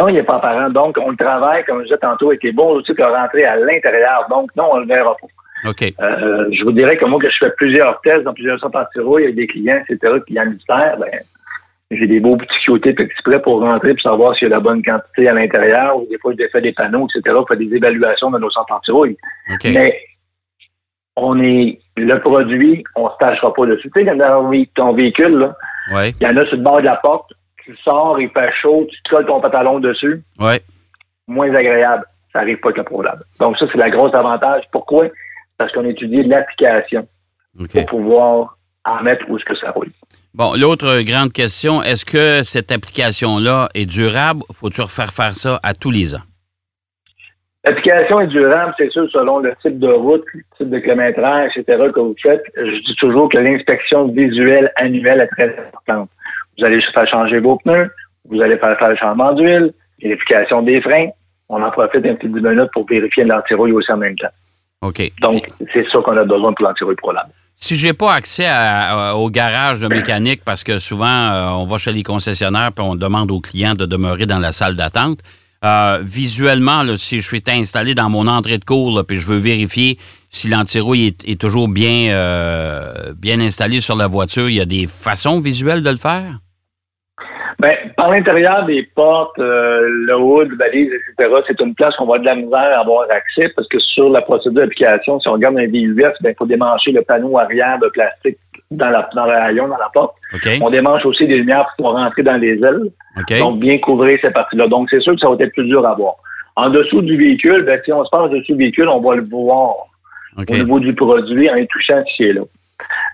Non, 0.00 0.08
il 0.08 0.14
n'est 0.14 0.22
pas 0.22 0.36
apparent. 0.36 0.70
Donc, 0.70 0.96
on 0.98 1.10
le 1.10 1.16
travaille, 1.16 1.62
comme 1.64 1.80
je 1.80 1.84
disais 1.84 1.98
tantôt, 1.98 2.28
avec 2.30 2.42
les 2.42 2.52
bons 2.52 2.76
outils 2.76 2.94
qui 2.94 3.02
ont 3.02 3.12
rentré 3.12 3.44
à 3.44 3.56
l'intérieur. 3.56 4.26
Donc, 4.30 4.50
non, 4.56 4.70
on 4.72 4.76
ne 4.76 4.80
le 4.82 4.86
verra 4.88 5.14
pas. 5.14 5.68
OK. 5.68 5.82
Euh, 6.00 6.46
je 6.52 6.64
vous 6.64 6.72
dirais 6.72 6.96
que 6.96 7.04
moi, 7.06 7.18
que 7.20 7.28
je 7.28 7.36
fais 7.38 7.50
plusieurs 7.56 8.00
tests 8.00 8.22
dans 8.22 8.32
plusieurs 8.32 8.58
centres 8.60 8.78
anti-rouille 8.80 9.24
avec 9.24 9.36
des 9.36 9.46
clients, 9.46 9.78
etc., 9.88 10.14
clients 10.26 10.46
militaires, 10.46 10.96
ben, 10.98 11.10
j'ai 11.90 12.06
des 12.06 12.18
beaux 12.20 12.36
petits 12.36 12.58
Q-tips 12.64 12.98
exprès 13.02 13.42
pour 13.42 13.60
rentrer 13.60 13.92
pour 13.92 14.00
savoir 14.00 14.34
s'il 14.36 14.48
y 14.48 14.52
a 14.52 14.54
la 14.54 14.60
bonne 14.60 14.82
quantité 14.82 15.28
à 15.28 15.34
l'intérieur, 15.34 15.98
ou 15.98 16.06
des 16.08 16.16
fois, 16.18 16.32
je 16.38 16.46
fais 16.50 16.62
des 16.62 16.72
panneaux, 16.72 17.06
etc., 17.14 17.34
pour 17.36 17.48
faire 17.48 17.58
des 17.58 17.74
évaluations 17.74 18.30
de 18.30 18.38
nos 18.38 18.50
centres 18.50 18.72
anti-rouille. 18.72 19.18
OK. 19.52 19.70
Mais 19.74 20.00
on 21.16 21.38
est 21.42 21.78
le 21.98 22.18
produit, 22.20 22.82
on 22.96 23.04
ne 23.04 23.10
se 23.10 23.16
tâchera 23.18 23.52
pas 23.52 23.66
dessus. 23.66 23.90
Tu 23.94 24.04
sais, 24.06 24.16
dans 24.16 24.50
ton 24.74 24.92
véhicule, 24.94 25.38
là, 25.38 25.54
Ouais. 25.92 26.10
il 26.20 26.26
y 26.26 26.26
en 26.26 26.36
a 26.36 26.46
sur 26.46 26.56
le 26.56 26.62
bord 26.62 26.78
de 26.80 26.86
la 26.86 26.96
porte, 26.96 27.32
tu 27.64 27.76
sors, 27.84 28.20
il 28.20 28.30
fait 28.30 28.50
chaud, 28.60 28.86
tu 28.90 29.02
te 29.02 29.10
colles 29.10 29.26
ton 29.26 29.40
pantalon 29.40 29.78
dessus, 29.80 30.22
Ouais. 30.38 30.60
moins 31.26 31.54
agréable. 31.54 32.04
Ça 32.32 32.38
arrive 32.40 32.58
pas 32.60 32.68
avec 32.68 32.78
le 32.78 32.84
problème. 32.84 33.20
Donc 33.40 33.58
ça, 33.58 33.66
c'est 33.72 33.78
la 33.78 33.90
grosse 33.90 34.14
avantage. 34.14 34.62
Pourquoi? 34.70 35.06
Parce 35.58 35.72
qu'on 35.72 35.84
étudie 35.84 36.22
l'application 36.22 37.08
pour 37.72 37.86
pouvoir 37.86 38.56
en 38.84 39.02
mettre 39.02 39.24
où 39.28 39.36
est-ce 39.36 39.44
que 39.44 39.56
ça 39.56 39.72
roule. 39.72 39.90
Bon, 40.32 40.54
l'autre 40.56 41.02
grande 41.02 41.32
question, 41.32 41.82
est-ce 41.82 42.04
que 42.04 42.42
cette 42.44 42.70
application-là 42.70 43.68
est 43.74 43.84
durable? 43.84 44.42
Faut-tu 44.52 44.80
refaire 44.80 45.10
faire 45.12 45.34
ça 45.34 45.58
à 45.64 45.74
tous 45.74 45.90
les 45.90 46.14
ans? 46.14 46.22
L'application 47.64 48.20
est 48.20 48.28
durable, 48.28 48.72
c'est 48.78 48.90
sûr, 48.90 49.06
selon 49.12 49.40
le 49.40 49.52
type 49.60 49.78
de 49.78 49.88
route, 49.88 50.24
le 50.32 50.40
type 50.56 50.70
de 50.70 50.78
kilométrage, 50.78 51.50
etc., 51.56 51.88
que 51.94 52.00
vous 52.00 52.14
faites. 52.22 52.42
Je 52.56 52.80
dis 52.86 52.96
toujours 52.96 53.28
que 53.28 53.36
l'inspection 53.36 54.08
visuelle 54.08 54.72
annuelle 54.76 55.20
est 55.20 55.26
très 55.26 55.58
importante. 55.58 56.08
Vous 56.58 56.64
allez 56.64 56.80
faire 56.94 57.08
changer 57.08 57.38
vos 57.40 57.56
pneus, 57.56 57.90
vous 58.28 58.40
allez 58.40 58.58
faire 58.58 58.76
faire 58.78 58.90
le 58.90 58.96
changement 58.96 59.32
d'huile, 59.32 59.72
vérification 60.02 60.62
des 60.62 60.80
freins. 60.82 61.08
On 61.48 61.62
en 61.62 61.70
profite 61.70 62.04
un 62.06 62.14
petit 62.14 62.28
10 62.28 62.34
minutes 62.40 62.70
pour 62.72 62.86
vérifier 62.86 63.24
l'antirouille 63.24 63.72
aussi 63.72 63.90
en 63.92 63.96
même 63.96 64.16
temps. 64.16 64.28
OK. 64.82 65.10
Donc, 65.20 65.46
c'est 65.72 65.84
ça 65.90 65.98
qu'on 66.04 66.16
a 66.16 66.24
besoin 66.24 66.52
pour 66.52 66.66
l'antirouille 66.66 66.96
ProLab. 66.96 67.26
Si 67.54 67.76
j'ai 67.76 67.92
pas 67.92 68.14
accès 68.14 68.46
à- 68.46 69.10
à- 69.10 69.14
au 69.14 69.28
garage 69.28 69.80
de 69.80 69.88
mécanique, 69.88 70.42
parce 70.44 70.64
que 70.64 70.78
souvent, 70.78 71.06
euh, 71.06 71.48
on 71.50 71.66
va 71.66 71.76
chez 71.76 71.92
les 71.92 72.02
concessionnaires 72.02 72.70
puis 72.74 72.82
on 72.86 72.94
demande 72.94 73.30
aux 73.30 73.40
clients 73.40 73.74
de 73.74 73.84
demeurer 73.84 74.24
dans 74.26 74.38
la 74.38 74.52
salle 74.52 74.76
d'attente, 74.76 75.18
euh, 75.62 75.98
visuellement, 76.00 76.82
si 76.96 77.20
je 77.20 77.26
suis 77.26 77.42
installé 77.48 77.94
dans 77.94 78.08
mon 78.08 78.26
entrée 78.26 78.56
de 78.56 78.64
cours 78.64 79.04
puis 79.06 79.18
je 79.18 79.26
veux 79.26 79.38
vérifier 79.38 79.98
si 80.30 80.48
l'antirouille 80.48 81.14
est, 81.26 81.38
toujours 81.38 81.68
bien, 81.68 82.12
euh, 82.12 83.12
bien 83.14 83.40
installé 83.40 83.80
sur 83.80 83.96
la 83.96 84.06
voiture, 84.06 84.48
il 84.48 84.56
y 84.56 84.60
a 84.60 84.64
des 84.64 84.86
façons 84.86 85.40
visuelles 85.40 85.82
de 85.82 85.90
le 85.90 85.96
faire? 85.96 86.38
Ben, 87.58 87.74
par 87.94 88.10
l'intérieur 88.10 88.64
des 88.64 88.88
portes, 88.94 89.38
euh, 89.38 89.82
le 90.06 90.16
hood, 90.16 90.48
valise, 90.58 90.90
etc., 90.92 91.30
c'est 91.46 91.60
une 91.60 91.74
place 91.74 91.94
qu'on 91.96 92.06
va 92.06 92.18
de 92.18 92.24
la 92.24 92.36
misère 92.36 92.58
à 92.58 92.80
avoir 92.80 93.02
accès 93.10 93.52
parce 93.54 93.68
que 93.68 93.78
sur 93.80 94.08
la 94.08 94.22
procédure 94.22 94.62
d'application, 94.62 95.20
si 95.20 95.28
on 95.28 95.32
regarde 95.32 95.58
un 95.58 95.66
VUS, 95.66 95.94
ben, 96.22 96.30
il 96.30 96.34
faut 96.38 96.46
démancher 96.46 96.92
le 96.92 97.02
panneau 97.02 97.36
arrière 97.38 97.78
de 97.80 97.88
plastique 97.88 98.38
dans, 98.70 98.88
la, 98.88 99.08
dans 99.14 99.26
le 99.26 99.32
rayon, 99.32 99.68
dans 99.68 99.76
la 99.76 99.90
porte. 99.92 100.14
On 100.60 100.70
démanche 100.70 101.04
aussi 101.04 101.26
des 101.26 101.38
lumières 101.38 101.72
pour 101.76 101.92
rentrer 101.92 102.22
dans 102.22 102.36
les 102.36 102.62
ailes. 102.62 102.90
Donc, 103.38 103.58
bien 103.58 103.78
couvrir 103.78 104.18
ces 104.22 104.30
parties-là. 104.30 104.68
Donc, 104.68 104.88
c'est 104.90 105.00
sûr 105.00 105.14
que 105.14 105.20
ça 105.20 105.28
va 105.28 105.36
être 105.38 105.52
plus 105.52 105.66
dur 105.66 105.86
à 105.86 105.94
voir. 105.94 106.14
En 106.56 106.70
dessous 106.70 107.02
du 107.02 107.16
véhicule, 107.16 107.62
ben, 107.64 107.80
si 107.84 107.92
on 107.92 108.04
se 108.04 108.10
passe 108.10 108.30
dessous 108.30 108.52
du 108.52 108.58
véhicule, 108.58 108.88
on 108.88 109.00
va 109.00 109.16
le 109.16 109.22
voir 109.22 109.74
au 110.36 110.54
niveau 110.54 110.80
du 110.80 110.94
produit 110.94 111.50
en 111.50 111.56
y 111.56 111.66
touchant 111.66 112.02
ce 112.06 112.16
qui 112.16 112.24
est 112.24 112.32
là. 112.32 112.42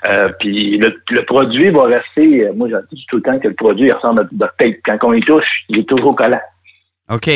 Euh, 0.08 0.28
puis 0.38 0.78
le, 0.78 0.94
le 1.10 1.24
produit 1.24 1.70
va 1.70 1.84
rester, 1.84 2.48
moi 2.54 2.68
je 2.70 2.76
dis 2.94 3.04
tout 3.08 3.16
le 3.16 3.22
temps 3.22 3.38
que 3.38 3.48
le 3.48 3.54
produit 3.54 3.88
il 3.88 3.92
ressemble 3.92 4.20
à 4.20 4.24
de 4.24 4.38
tape. 4.58 4.76
Quand 4.84 5.08
on 5.08 5.12
y 5.12 5.20
touche, 5.20 5.64
il 5.68 5.80
est 5.80 5.88
toujours 5.88 6.14
collant 6.14 6.40
OK. 7.10 7.28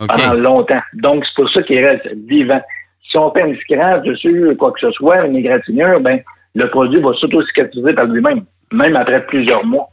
OK. 0.00 0.08
pendant 0.08 0.34
longtemps. 0.34 0.80
Donc 0.94 1.24
c'est 1.26 1.42
pour 1.42 1.50
ça 1.50 1.62
qu'il 1.62 1.84
reste 1.84 2.08
vivant. 2.26 2.62
Si 3.10 3.18
on 3.18 3.30
fait 3.32 3.46
une 3.46 3.56
scratch 3.58 4.02
dessus, 4.02 4.56
quoi 4.58 4.72
que 4.72 4.80
ce 4.80 4.90
soit, 4.92 5.26
une 5.26 5.36
égratignure, 5.36 6.00
ben 6.00 6.20
le 6.54 6.70
produit 6.70 7.00
va 7.00 7.12
s'auto-cicatriser 7.14 7.94
par 7.94 8.06
lui-même, 8.06 8.44
même 8.72 8.96
après 8.96 9.24
plusieurs 9.26 9.64
mois. 9.64 9.88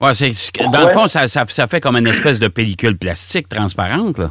Ouais, 0.00 0.14
c'est, 0.14 0.32
dans 0.72 0.80
le 0.80 0.92
fond, 0.92 1.06
ça, 1.06 1.26
ça, 1.26 1.44
ça 1.46 1.66
fait 1.66 1.80
comme 1.80 1.96
une 1.96 2.08
espèce 2.08 2.40
de 2.40 2.48
pellicule 2.48 2.98
plastique 2.98 3.48
transparente, 3.48 4.18
là. 4.18 4.30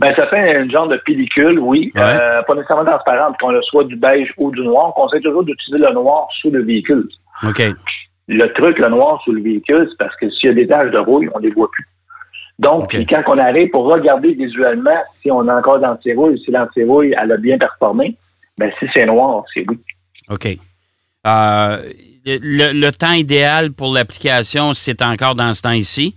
Ben, 0.00 0.14
ça 0.16 0.28
fait 0.28 0.56
un 0.56 0.68
genre 0.68 0.86
de 0.86 0.96
pellicule, 0.98 1.58
oui. 1.58 1.90
Ouais. 1.94 2.00
Euh, 2.02 2.42
pas 2.42 2.54
nécessairement 2.54 2.84
transparente, 2.84 3.36
qu'on 3.40 3.50
le 3.50 3.60
soit 3.62 3.84
du 3.84 3.96
beige 3.96 4.32
ou 4.36 4.52
du 4.52 4.60
noir. 4.60 4.88
On 4.88 4.92
conseille 4.92 5.20
toujours 5.22 5.42
d'utiliser 5.42 5.84
le 5.84 5.92
noir 5.92 6.28
sous 6.40 6.50
le 6.50 6.62
véhicule. 6.62 7.08
OK. 7.44 7.62
Le 8.28 8.46
truc, 8.52 8.78
le 8.78 8.88
noir 8.88 9.20
sous 9.24 9.32
le 9.32 9.42
véhicule, 9.42 9.88
c'est 9.90 9.98
parce 9.98 10.14
que 10.16 10.30
s'il 10.30 10.50
y 10.50 10.52
a 10.52 10.54
des 10.54 10.68
taches 10.68 10.92
de 10.92 10.98
rouille, 10.98 11.28
on 11.34 11.38
les 11.40 11.50
voit 11.50 11.68
plus. 11.72 11.84
Donc, 12.60 12.94
quand 13.08 13.22
on 13.26 13.38
arrive 13.38 13.70
pour 13.70 13.86
regarder 13.86 14.34
visuellement 14.34 15.02
si 15.22 15.30
on 15.30 15.46
a 15.48 15.56
encore 15.56 15.80
d'antirouille, 15.80 16.40
si 16.44 16.50
l'antirouille, 16.50 17.14
elle 17.20 17.32
a 17.32 17.36
bien 17.36 17.58
performé, 17.58 18.16
ben 18.56 18.70
si 18.78 18.86
c'est 18.94 19.06
noir, 19.06 19.44
c'est 19.52 19.64
oui. 19.68 19.78
OK. 20.30 20.46
Euh, 21.26 21.78
le, 22.26 22.72
le 22.72 22.90
temps 22.92 23.12
idéal 23.12 23.72
pour 23.72 23.92
l'application, 23.92 24.74
c'est 24.74 25.02
encore 25.02 25.34
dans 25.34 25.52
ce 25.52 25.62
temps 25.62 25.72
ici. 25.72 26.14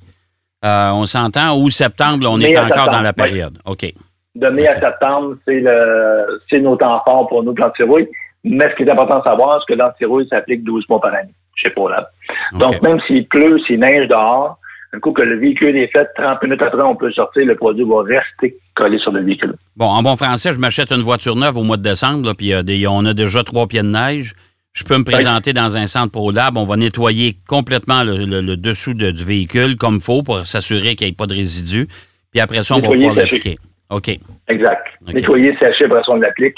Euh, 0.63 0.91
on 0.91 1.05
s'entend? 1.05 1.57
Ou 1.57 1.69
septembre, 1.69 2.27
on 2.29 2.37
Mai 2.37 2.51
est 2.51 2.57
encore 2.57 2.67
septembre, 2.67 2.91
dans 2.91 3.01
la 3.01 3.09
oui. 3.09 3.15
période. 3.15 3.57
OK. 3.65 3.93
De 4.35 4.47
mai 4.47 4.67
à 4.67 4.79
septembre, 4.79 5.35
c'est 5.45 5.59
le 5.59 6.41
c'est 6.49 6.59
nos 6.59 6.75
temps 6.75 7.01
forts 7.03 7.27
pour 7.27 7.43
nous, 7.43 7.53
l'antirouille. 7.55 8.07
Mais 8.43 8.69
ce 8.69 8.75
qui 8.75 8.83
est 8.83 8.91
important 8.91 9.19
de 9.19 9.23
savoir, 9.23 9.59
c'est 9.61 9.73
que 9.73 9.79
l'antirouille 9.79 10.27
s'applique 10.29 10.63
12 10.63 10.85
mois 10.89 11.01
par 11.01 11.13
année 11.13 11.33
chez 11.55 11.69
Polab. 11.69 12.07
Donc, 12.53 12.75
OK. 12.75 12.81
même 12.81 12.99
s'il 13.07 13.27
pleut, 13.27 13.59
s'il 13.67 13.79
neige 13.79 14.07
dehors, 14.07 14.57
un 14.93 14.99
coup 14.99 15.11
que 15.13 15.21
le 15.21 15.39
véhicule 15.39 15.77
est 15.77 15.87
fait, 15.91 16.07
30 16.17 16.43
minutes 16.43 16.61
après, 16.61 16.81
on 16.85 16.95
peut 16.95 17.11
sortir, 17.13 17.45
le 17.45 17.55
produit 17.55 17.83
va 17.85 18.01
rester 18.03 18.57
collé 18.75 18.97
sur 18.99 19.11
le 19.11 19.23
véhicule. 19.23 19.55
Bon, 19.77 19.85
en 19.85 20.03
bon 20.03 20.15
français, 20.15 20.51
je 20.51 20.59
m'achète 20.59 20.91
une 20.91 21.01
voiture 21.01 21.35
neuve 21.35 21.57
au 21.57 21.63
mois 21.63 21.77
de 21.77 21.81
décembre, 21.83 22.33
puis 22.33 22.51
des- 22.63 22.87
on 22.87 23.05
a 23.05 23.13
déjà 23.13 23.43
trois 23.43 23.67
pieds 23.67 23.81
de 23.83 23.87
neige. 23.87 24.33
Je 24.73 24.83
peux 24.83 24.97
me 24.97 25.03
présenter 25.03 25.53
dans 25.53 25.75
un 25.77 25.85
centre 25.87 26.11
ProLab. 26.11 26.57
On 26.57 26.63
va 26.63 26.77
nettoyer 26.77 27.35
complètement 27.47 28.03
le, 28.03 28.25
le- 28.25 28.41
le 28.41 28.55
dessous 28.57 28.93
de- 28.93 29.11
du 29.11 29.23
véhicule 29.23 29.75
comme 29.75 29.95
il 29.95 30.01
faut 30.01 30.23
pour 30.23 30.39
s'assurer 30.47 30.95
qu'il 30.95 31.07
n'y 31.07 31.11
ait 31.11 31.15
pas 31.15 31.27
de 31.27 31.33
résidus. 31.33 31.87
Puis 32.31 32.39
après 32.39 32.63
ça, 32.63 32.75
on 32.75 32.79
va 32.79 32.87
pouvoir 32.87 33.15
l'appliquer. 33.15 33.57
OK. 33.89 34.17
Exact. 34.47 34.87
OK. 35.07 35.13
Nettoyer, 35.13 35.57
sécher, 35.61 35.85
après 35.85 35.99
ça, 36.05 36.11
on 36.11 36.15
l'applique. 36.15 36.55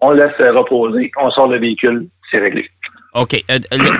On 0.00 0.10
laisse 0.10 0.32
reposer, 0.38 1.12
on 1.20 1.30
sort 1.30 1.46
le 1.48 1.60
véhicule, 1.60 2.08
c'est 2.30 2.38
réglé. 2.38 2.68
OK. 3.14 3.44
Euh, 3.50 3.58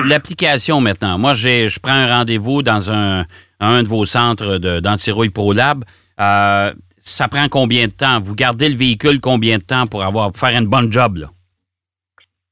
L'application 0.09 0.81
maintenant. 0.81 1.17
Moi, 1.19 1.33
je 1.35 1.79
prends 1.81 1.93
un 1.93 2.07
rendez-vous 2.19 2.63
dans 2.63 2.91
un, 2.91 3.25
un 3.63 3.83
de 3.83 3.89
vos 3.89 4.05
centres 4.05 4.59
d'antirouille 4.59 5.31
ProLab. 5.31 5.85
Euh, 6.21 6.73
ça 6.99 7.29
prend 7.29 7.47
combien 7.51 7.87
de 7.87 7.93
temps? 7.93 8.21
Vous 8.21 8.35
gardez 8.35 8.69
le 8.69 8.77
véhicule 8.77 9.21
combien 9.21 9.59
de 9.59 9.63
temps 9.63 9.87
pour 9.87 10.05
avoir 10.05 10.31
pour 10.31 10.41
faire 10.41 10.59
une 10.59 10.69
bonne 10.69 10.93
job? 10.93 11.17
Là? 11.17 11.27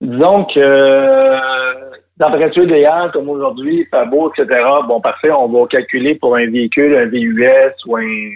Disons 0.01 0.45
que 0.47 0.61
euh, 0.61 1.39
température 2.19 2.67
comme 3.13 3.29
aujourd'hui, 3.29 3.87
fait 3.91 4.07
beau, 4.07 4.33
etc. 4.33 4.65
Bon, 4.89 5.01
parfait, 5.01 5.31
on 5.31 5.49
va 5.49 5.67
calculer 5.67 6.15
pour 6.15 6.37
un 6.37 6.47
véhicule, 6.47 6.97
un 6.97 7.07
VUS 7.07 7.75
ou 7.87 7.97
un, 7.97 8.31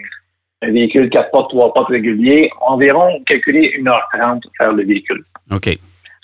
un 0.61 0.71
véhicule 0.71 1.09
4 1.09 1.31
portes, 1.31 1.51
3 1.51 1.73
portes 1.73 1.89
régulier, 1.89 2.49
environ 2.61 3.07
calculer 3.25 3.73
1h30 3.79 4.41
pour 4.41 4.51
faire 4.57 4.73
le 4.73 4.85
véhicule. 4.85 5.23
OK. 5.51 5.77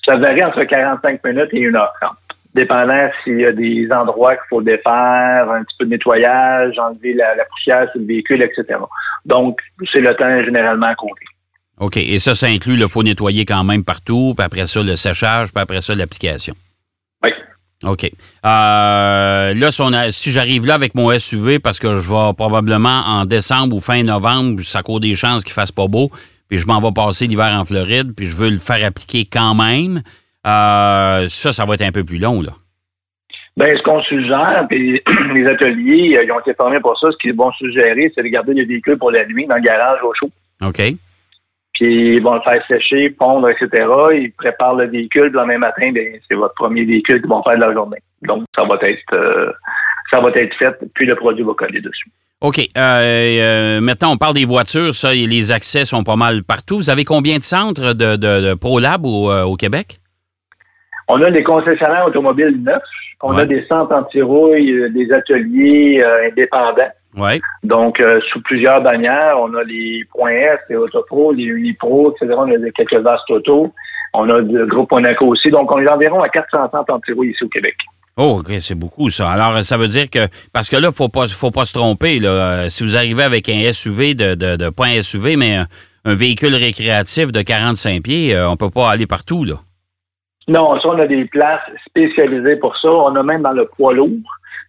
Ça 0.06 0.18
varie 0.18 0.44
entre 0.44 0.64
45 0.64 1.24
minutes 1.24 1.50
et 1.54 1.62
1h30, 1.62 2.12
dépendant 2.54 3.10
s'il 3.24 3.40
y 3.40 3.46
a 3.46 3.52
des 3.52 3.88
endroits 3.92 4.36
qu'il 4.36 4.48
faut 4.50 4.62
défaire, 4.62 5.50
un 5.50 5.64
petit 5.64 5.76
peu 5.80 5.86
de 5.86 5.92
nettoyage, 5.92 6.78
enlever 6.78 7.14
la, 7.14 7.36
la 7.36 7.46
poussière 7.46 7.90
sur 7.92 8.02
le 8.02 8.08
véhicule, 8.08 8.42
etc. 8.42 8.80
Donc, 9.26 9.60
c'est 9.92 10.02
le 10.02 10.14
temps 10.16 10.44
généralement 10.44 10.94
compté. 10.96 11.26
OK. 11.80 11.98
Et 11.98 12.20
ça, 12.20 12.36
ça 12.36 12.48
inclut 12.48 12.76
le 12.76 12.88
faut 12.88 13.04
nettoyer 13.04 13.44
quand 13.46 13.64
même 13.64 13.84
partout, 13.84 14.34
puis 14.38 14.46
après 14.46 14.66
ça, 14.68 14.84
le 14.84 14.96
séchage, 14.96 15.52
puis 15.52 15.62
après 15.62 15.82
ça, 15.82 15.96
l'application. 15.96 16.54
Oui. 17.24 17.32
OK. 17.86 18.12
Euh, 18.46 19.54
là, 19.54 19.72
si, 19.72 19.84
si 20.12 20.32
j'arrive 20.32 20.68
là 20.68 20.76
avec 20.76 20.94
mon 20.94 21.18
SUV, 21.18 21.60
parce 21.60 21.80
que 21.80 21.96
je 21.96 22.10
vais 22.10 22.34
probablement 22.38 23.02
en 23.08 23.26
décembre 23.26 23.76
ou 23.76 23.80
fin 23.80 24.04
novembre, 24.04 24.62
ça 24.62 24.84
court 24.84 25.00
des 25.00 25.16
chances 25.16 25.44
qu'il 25.44 25.54
fasse 25.54 25.72
pas 25.72 25.88
beau, 25.88 26.12
puis 26.50 26.60
je 26.60 26.68
m'en 26.68 26.80
vais 26.80 26.92
passer 26.92 27.26
l'hiver 27.26 27.52
en 27.58 27.66
Floride, 27.66 28.14
puis 28.16 28.28
je 28.28 28.36
veux 28.36 28.50
le 28.50 28.60
faire 28.60 28.86
appliquer 28.86 29.26
quand 29.26 29.56
même, 29.56 30.04
euh, 30.48 31.28
ça, 31.28 31.52
ça 31.52 31.66
va 31.66 31.76
être 31.76 31.82
un 31.82 31.92
peu 31.92 32.04
plus 32.04 32.20
long, 32.20 32.42
là. 32.42 32.52
Ben, 33.58 33.68
ce 33.78 33.84
qu'on 33.84 34.02
suggère, 34.04 34.66
puis 34.70 35.02
les 35.34 35.46
ateliers, 35.46 36.18
euh, 36.18 36.24
ils 36.24 36.32
ont 36.32 36.40
été 36.40 36.54
formés 36.54 36.80
pour 36.80 36.98
ça, 36.98 37.12
ce 37.12 37.18
qu'ils 37.18 37.36
vont 37.36 37.52
suggérer, 37.54 38.12
c'est 38.16 38.24
de 38.24 38.30
garder 38.30 38.54
les 38.54 38.66
véhicules 38.66 38.98
pour 38.98 39.12
la 39.12 39.26
nuit 39.26 39.46
dans 39.46 39.56
le 39.56 39.62
garage 39.62 40.00
au 40.04 40.14
chaud. 40.14 40.32
OK? 40.66 40.82
Puis 41.74 42.16
ils 42.16 42.22
vont 42.22 42.36
le 42.36 42.42
faire 42.42 42.66
sécher, 42.68 43.10
pondre, 43.10 43.50
etc. 43.50 43.88
Ils 44.14 44.32
préparent 44.38 44.76
le 44.76 44.88
véhicule, 44.88 45.30
puis 45.32 45.40
le 45.40 45.46
même 45.46 45.60
matin, 45.60 45.92
ben, 45.94 46.18
c'est 46.28 46.36
votre 46.36 46.56
premier 46.56 46.86
véhicule 46.86 47.20
qu'ils 47.20 47.30
vont 47.30 47.44
faire 47.44 47.56
de 47.56 47.66
la 47.66 47.74
journée. 47.74 48.00
Donc, 48.22 48.44
ça 48.56 48.64
va 48.64 48.76
être 48.82 49.14
euh, 49.14 49.52
ça 50.12 50.22
va 50.22 50.30
être 50.36 50.56
fait, 50.58 50.78
puis 50.94 51.06
le 51.06 51.16
produit 51.16 51.44
va 51.44 51.54
coller 51.54 51.82
dessus. 51.82 52.10
OK. 52.42 52.60
Euh, 52.60 52.70
euh, 52.78 53.82
maintenant, 53.82 54.14
on 54.14 54.18
parle 54.18 54.34
des 54.34 54.46
voitures. 54.46 54.94
Ça, 54.94 55.14
les 55.14 55.52
accès 55.52 55.86
sont 55.86 56.04
pas 56.04 56.16
mal 56.16 56.44
partout. 56.44 56.78
Vous 56.78 56.90
avez 56.90 57.04
combien 57.04 57.38
de 57.38 57.44
centres 57.44 57.94
de, 57.94 58.16
de, 58.16 58.50
de 58.50 58.54
ProLab 58.56 59.06
au, 59.06 59.32
au 59.32 59.56
Québec? 59.56 60.01
On 61.14 61.22
a 61.22 61.30
des 61.30 61.44
concessionnaires 61.44 62.06
automobiles 62.08 62.58
neufs. 62.64 62.82
On 63.22 63.36
Ouais. 63.36 63.42
a 63.42 63.46
des 63.46 63.64
centres 63.68 63.94
anti-rouille, 63.94 64.72
euh, 64.72 64.90
des 64.90 65.12
ateliers 65.12 66.02
euh, 66.04 66.28
indépendants. 66.30 66.92
Oui. 67.18 67.42
Donc, 67.64 68.00
euh, 68.00 68.20
sous 68.32 68.42
plusieurs 68.42 68.82
bannières, 68.82 69.36
on 69.40 69.54
a 69.56 69.64
les 69.64 70.04
points 70.12 70.32
S, 70.32 70.60
les 70.70 70.78
Autopro, 70.78 71.34
les 71.34 71.44
Unipro, 71.44 72.12
etc. 72.16 72.34
On 72.38 72.50
a 72.50 72.70
quelques 72.74 72.96
vastes 73.04 73.30
autos. 73.30 73.74
On 74.14 74.30
a 74.30 74.40
le 74.40 74.66
groupe 74.66 74.90
Monaco 74.92 75.26
aussi. 75.28 75.50
Donc, 75.50 75.70
on 75.76 75.80
est 75.82 75.90
environ 75.90 76.22
à 76.22 76.30
400 76.30 76.70
centres 76.72 76.94
anti-rouille 76.94 77.32
ici 77.32 77.44
au 77.44 77.50
Québec. 77.50 77.76
Oh, 78.18 78.38
OK, 78.40 78.52
c'est 78.60 78.76
beaucoup, 78.76 79.10
ça. 79.10 79.30
Alors, 79.30 79.64
ça 79.64 79.78
veut 79.78 79.88
dire 79.88 80.10
que. 80.10 80.28
Parce 80.54 80.70
que 80.70 80.78
là, 80.78 80.88
il 80.92 80.96
faut 80.96 81.10
pas, 81.10 81.28
faut 81.28 81.52
pas 81.52 81.66
se 81.66 81.74
tromper. 81.78 82.20
Là. 82.20 82.70
Si 82.70 82.84
vous 82.84 82.96
arrivez 82.98 83.24
avec 83.24 83.48
un 83.50 83.72
SUV, 83.72 84.16
de, 84.16 84.36
de, 84.36 84.56
de 84.56 84.70
pas 84.70 84.86
un 84.86 85.02
SUV, 85.02 85.36
mais 85.38 85.56
un, 85.58 85.68
un 86.06 86.16
véhicule 86.16 86.56
récréatif 86.56 87.32
de 87.32 87.42
45 87.42 88.02
pieds, 88.04 88.36
on 88.48 88.56
peut 88.58 88.70
pas 88.70 88.90
aller 88.90 89.08
partout, 89.08 89.44
là. 89.46 89.56
Non, 90.48 90.80
ça, 90.80 90.90
on 90.90 91.00
a 91.00 91.08
des 91.08 91.26
places 91.26 91.62
spécialisées 91.88 92.56
pour 92.58 92.76
ça. 92.78 92.90
On 92.90 93.16
a 93.16 93.24
même 93.24 93.42
dans 93.44 93.52
le 93.52 93.66
poids 93.66 93.94
lourd. 93.94 94.10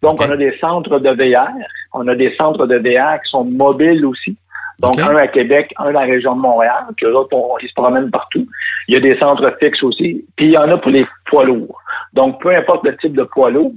Donc, 0.02 0.21
on 0.21 0.31
a 0.33 0.37
des 0.37 0.57
centres 0.59 0.99
de 0.99 1.11
VR. 1.11 1.49
On 1.95 2.07
a 2.09 2.14
des 2.14 2.35
centres 2.37 2.67
de 2.67 2.76
VR 2.76 3.21
qui 3.23 3.31
sont 3.31 3.45
mobiles 3.45 4.05
aussi. 4.05 4.37
Donc, 4.81 4.99
un 5.11 5.17
à 5.17 5.29
Québec, 5.29 5.73
un 5.79 5.93
dans 5.93 6.00
la 6.00 6.07
région 6.07 6.35
de 6.35 6.41
Montréal, 6.41 6.85
puis 6.97 7.07
eux 7.07 7.14
autres, 7.17 7.37
on- 7.37 7.57
ils 7.62 7.69
se 7.69 7.75
promènent 7.75 8.11
partout. 8.11 8.47
Il 8.88 8.95
y 8.95 8.97
a 8.97 9.00
des 9.00 9.17
centres 9.19 9.57
fixes 9.62 9.83
aussi. 9.83 10.25
Puis, 10.37 10.47
il 10.47 10.52
y 10.52 10.59
en 10.59 10.71
a 10.71 10.76
pour 10.76 10.91
les 10.91 11.07
poids 11.26 11.45
lourds. 11.45 11.81
Donc, 12.14 12.41
peu 12.43 12.50
importe 12.55 12.85
le 12.85 12.97
type 12.97 13.17
de 13.17 13.23
poids 13.23 13.50
lourd, 13.50 13.73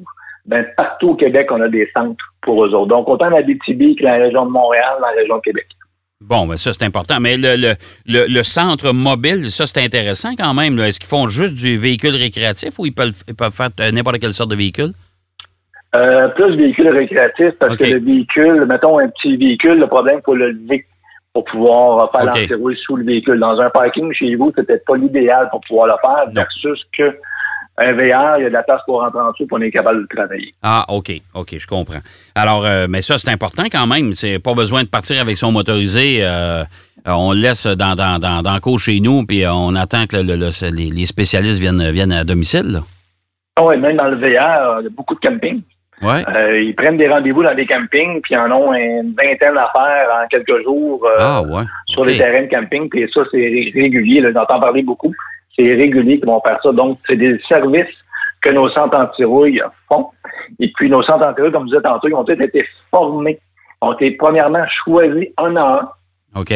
ben, 0.45 0.65
partout 0.77 1.09
au 1.09 1.15
Québec, 1.15 1.47
on 1.51 1.61
a 1.61 1.67
des 1.67 1.89
centres 1.95 2.23
pour 2.41 2.65
eux 2.65 2.73
autres. 2.73 2.87
Donc, 2.87 3.07
autant 3.07 3.29
dans 3.29 3.41
BTB 3.41 3.95
que 3.95 4.03
dans 4.03 4.11
la 4.11 4.23
région 4.23 4.41
de 4.45 4.51
Montréal, 4.51 4.95
dans 4.99 5.07
la 5.07 5.13
région 5.13 5.35
de 5.37 5.41
Québec. 5.41 5.67
Bon, 6.27 6.47
ben 6.47 6.57
ça, 6.57 6.73
c'est 6.73 6.83
important. 6.83 7.19
Mais 7.19 7.37
le, 7.37 7.55
le, 7.55 7.73
le, 8.07 8.25
le 8.27 8.43
centre 8.43 8.91
mobile, 8.91 9.51
ça, 9.51 9.67
c'est 9.67 9.83
intéressant 9.83 10.31
quand 10.37 10.53
même. 10.55 10.79
Est-ce 10.79 10.99
qu'ils 10.99 11.09
font 11.09 11.27
juste 11.27 11.53
du 11.55 11.77
véhicule 11.77 12.15
récréatif 12.15 12.79
ou 12.79 12.85
ils 12.87 12.93
peuvent, 12.93 13.23
ils 13.27 13.35
peuvent 13.35 13.53
faire 13.53 13.69
euh, 13.79 13.91
n'importe 13.91 14.19
quelle 14.19 14.33
sorte 14.33 14.49
de 14.49 14.55
véhicule? 14.55 14.91
Euh, 15.95 16.27
plus 16.29 16.55
véhicule 16.57 16.89
récréatif 16.89 17.51
parce 17.59 17.77
que 17.77 17.85
le 17.85 17.99
véhicule, 17.99 18.65
mettons 18.67 18.99
un 18.99 19.07
petit 19.07 19.37
véhicule, 19.37 19.75
le 19.79 19.87
problème, 19.87 20.17
il 20.19 20.23
faut 20.25 20.35
le 20.35 20.51
lever 20.51 20.85
pour 21.31 21.45
pouvoir 21.45 22.11
faire 22.11 22.23
OK. 22.23 22.35
l'antirouille 22.35 22.77
sous 22.85 22.95
le 22.97 23.05
véhicule. 23.05 23.39
Dans 23.39 23.59
un 23.61 23.69
parking 23.69 24.11
chez 24.13 24.35
vous, 24.35 24.51
c'est 24.55 24.65
peut-être 24.65 24.83
pas 24.85 24.97
l'idéal 24.97 25.47
pour 25.51 25.61
pouvoir 25.61 25.87
le 25.87 25.93
faire, 26.01 26.25
Non. 26.27 26.33
versus 26.41 26.81
que 26.97 27.15
un 27.77 27.91
VR, 27.93 28.37
il 28.37 28.43
y 28.43 28.45
a 28.45 28.49
de 28.49 28.53
la 28.53 28.63
place 28.63 28.79
pour 28.85 29.01
rentrer 29.01 29.19
en 29.19 29.31
dessous, 29.31 29.45
puis 29.47 29.57
on 29.57 29.61
est 29.61 29.71
capable 29.71 29.97
de 29.97 30.01
le 30.09 30.15
travailler. 30.15 30.51
Ah, 30.63 30.85
OK, 30.89 31.11
OK, 31.33 31.57
je 31.57 31.67
comprends. 31.67 31.99
Alors, 32.33 32.65
euh, 32.65 32.87
mais 32.89 33.01
ça, 33.01 33.17
c'est 33.17 33.29
important 33.31 33.63
quand 33.71 33.85
même. 33.87 34.13
C'est 34.13 34.39
pas 34.39 34.53
besoin 34.53 34.83
de 34.83 34.87
partir 34.89 35.19
avec 35.21 35.35
son 35.37 35.51
motorisé. 35.51 36.19
euh, 36.21 36.63
euh, 37.07 37.11
on 37.11 37.33
le 37.33 37.39
laisse 37.39 37.67
dans, 37.67 37.93
dans, 37.95 38.17
dans, 38.17 38.41
dans 38.41 38.53
le 38.53 38.59
cours 38.59 38.79
chez 38.79 38.99
nous, 38.99 39.25
puis 39.25 39.43
on 39.47 39.75
attend 39.75 40.05
que 40.07 40.15
le- 40.15 40.35
le- 40.35 40.75
les, 40.75 40.89
les 40.89 41.05
spécialistes 41.05 41.59
viennent, 41.61 41.91
viennent 41.91 42.11
à 42.13 42.23
domicile. 42.23 42.79
Ah 43.57 43.63
ouais, 43.65 43.77
même 43.77 43.97
dans 43.97 44.07
le 44.07 44.15
VR, 44.17 44.79
il 44.79 44.83
y 44.85 44.87
a 44.87 44.89
beaucoup 44.89 45.13
de 45.15 45.19
camping. 45.19 45.61
Ouais. 46.01 46.23
Euh, 46.27 46.61
ils 46.61 46.75
prennent 46.75 46.97
des 46.97 47.07
rendez-vous 47.07 47.41
dans 47.43 47.53
des 47.55 47.65
campings, 47.65 48.19
puis 48.21 48.33
ils 48.33 48.37
en 48.37 48.51
ont 48.51 48.73
une 48.73 49.13
vingtaine 49.15 49.55
à 49.57 49.67
faire 49.73 50.07
en 50.23 50.27
quelques 50.29 50.63
jours 50.63 51.07
Ah, 51.19 51.41
ouais. 51.41 51.63
sur 51.87 52.03
les 52.03 52.17
terrains 52.17 52.43
de 52.43 52.49
camping. 52.49 52.89
Puis 52.89 53.09
ça, 53.13 53.21
c'est 53.31 53.37
ré- 53.37 53.71
régulier. 53.73 54.21
J'entends 54.33 54.59
parler 54.59 54.81
beaucoup. 54.81 55.13
C'est 55.57 55.73
régulier 55.73 56.17
qu'ils 56.17 56.27
vont 56.27 56.41
faire 56.45 56.59
ça. 56.61 56.71
Donc, 56.71 56.99
c'est 57.07 57.15
des 57.15 57.39
services 57.47 57.93
que 58.41 58.53
nos 58.53 58.69
centres 58.69 58.99
anti-rouille 58.99 59.61
font. 59.91 60.07
Et 60.59 60.71
puis, 60.75 60.89
nos 60.89 61.01
centres 61.03 61.25
anti-rouille, 61.27 61.51
comme 61.51 61.63
je 61.63 61.69
disais 61.75 61.81
tantôt, 61.81 62.07
ils 62.07 62.13
ont 62.13 62.23
tous 62.23 62.33
été 62.33 62.65
formés, 62.91 63.39
ont 63.81 63.93
été 63.93 64.11
premièrement 64.11 64.65
choisis 64.83 65.27
un 65.37 65.55
à 65.55 65.79
un. 65.81 65.89
OK. 66.39 66.51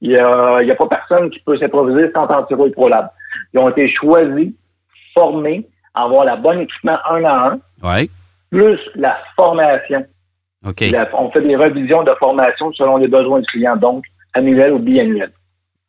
Il 0.00 0.10
n'y 0.10 0.16
a, 0.18 0.74
pas 0.76 0.86
personne 0.88 1.30
qui 1.30 1.40
peut 1.40 1.56
s'improviser 1.58 2.10
sans 2.12 2.26
anti-rouille 2.26 2.72
ProLab. 2.72 3.08
Ils 3.54 3.60
ont 3.60 3.70
été 3.70 3.88
choisis, 3.88 4.52
formés, 5.14 5.66
avoir 5.94 6.24
la 6.24 6.36
bonne 6.36 6.60
équipement 6.60 6.98
un 7.08 7.24
à 7.24 7.52
un, 7.52 7.58
Ouais. 7.82 8.08
plus 8.50 8.78
la 8.96 9.16
formation. 9.36 10.04
OK. 10.66 10.80
La- 10.90 11.08
on 11.14 11.30
fait 11.30 11.40
des 11.42 11.56
revisions 11.56 12.02
de 12.02 12.12
formation 12.18 12.72
selon 12.72 12.96
les 12.96 13.08
besoins 13.08 13.40
du 13.40 13.46
client, 13.46 13.76
donc 13.76 14.04
annuel 14.34 14.72
ou 14.72 14.78
biannuel. 14.78 15.30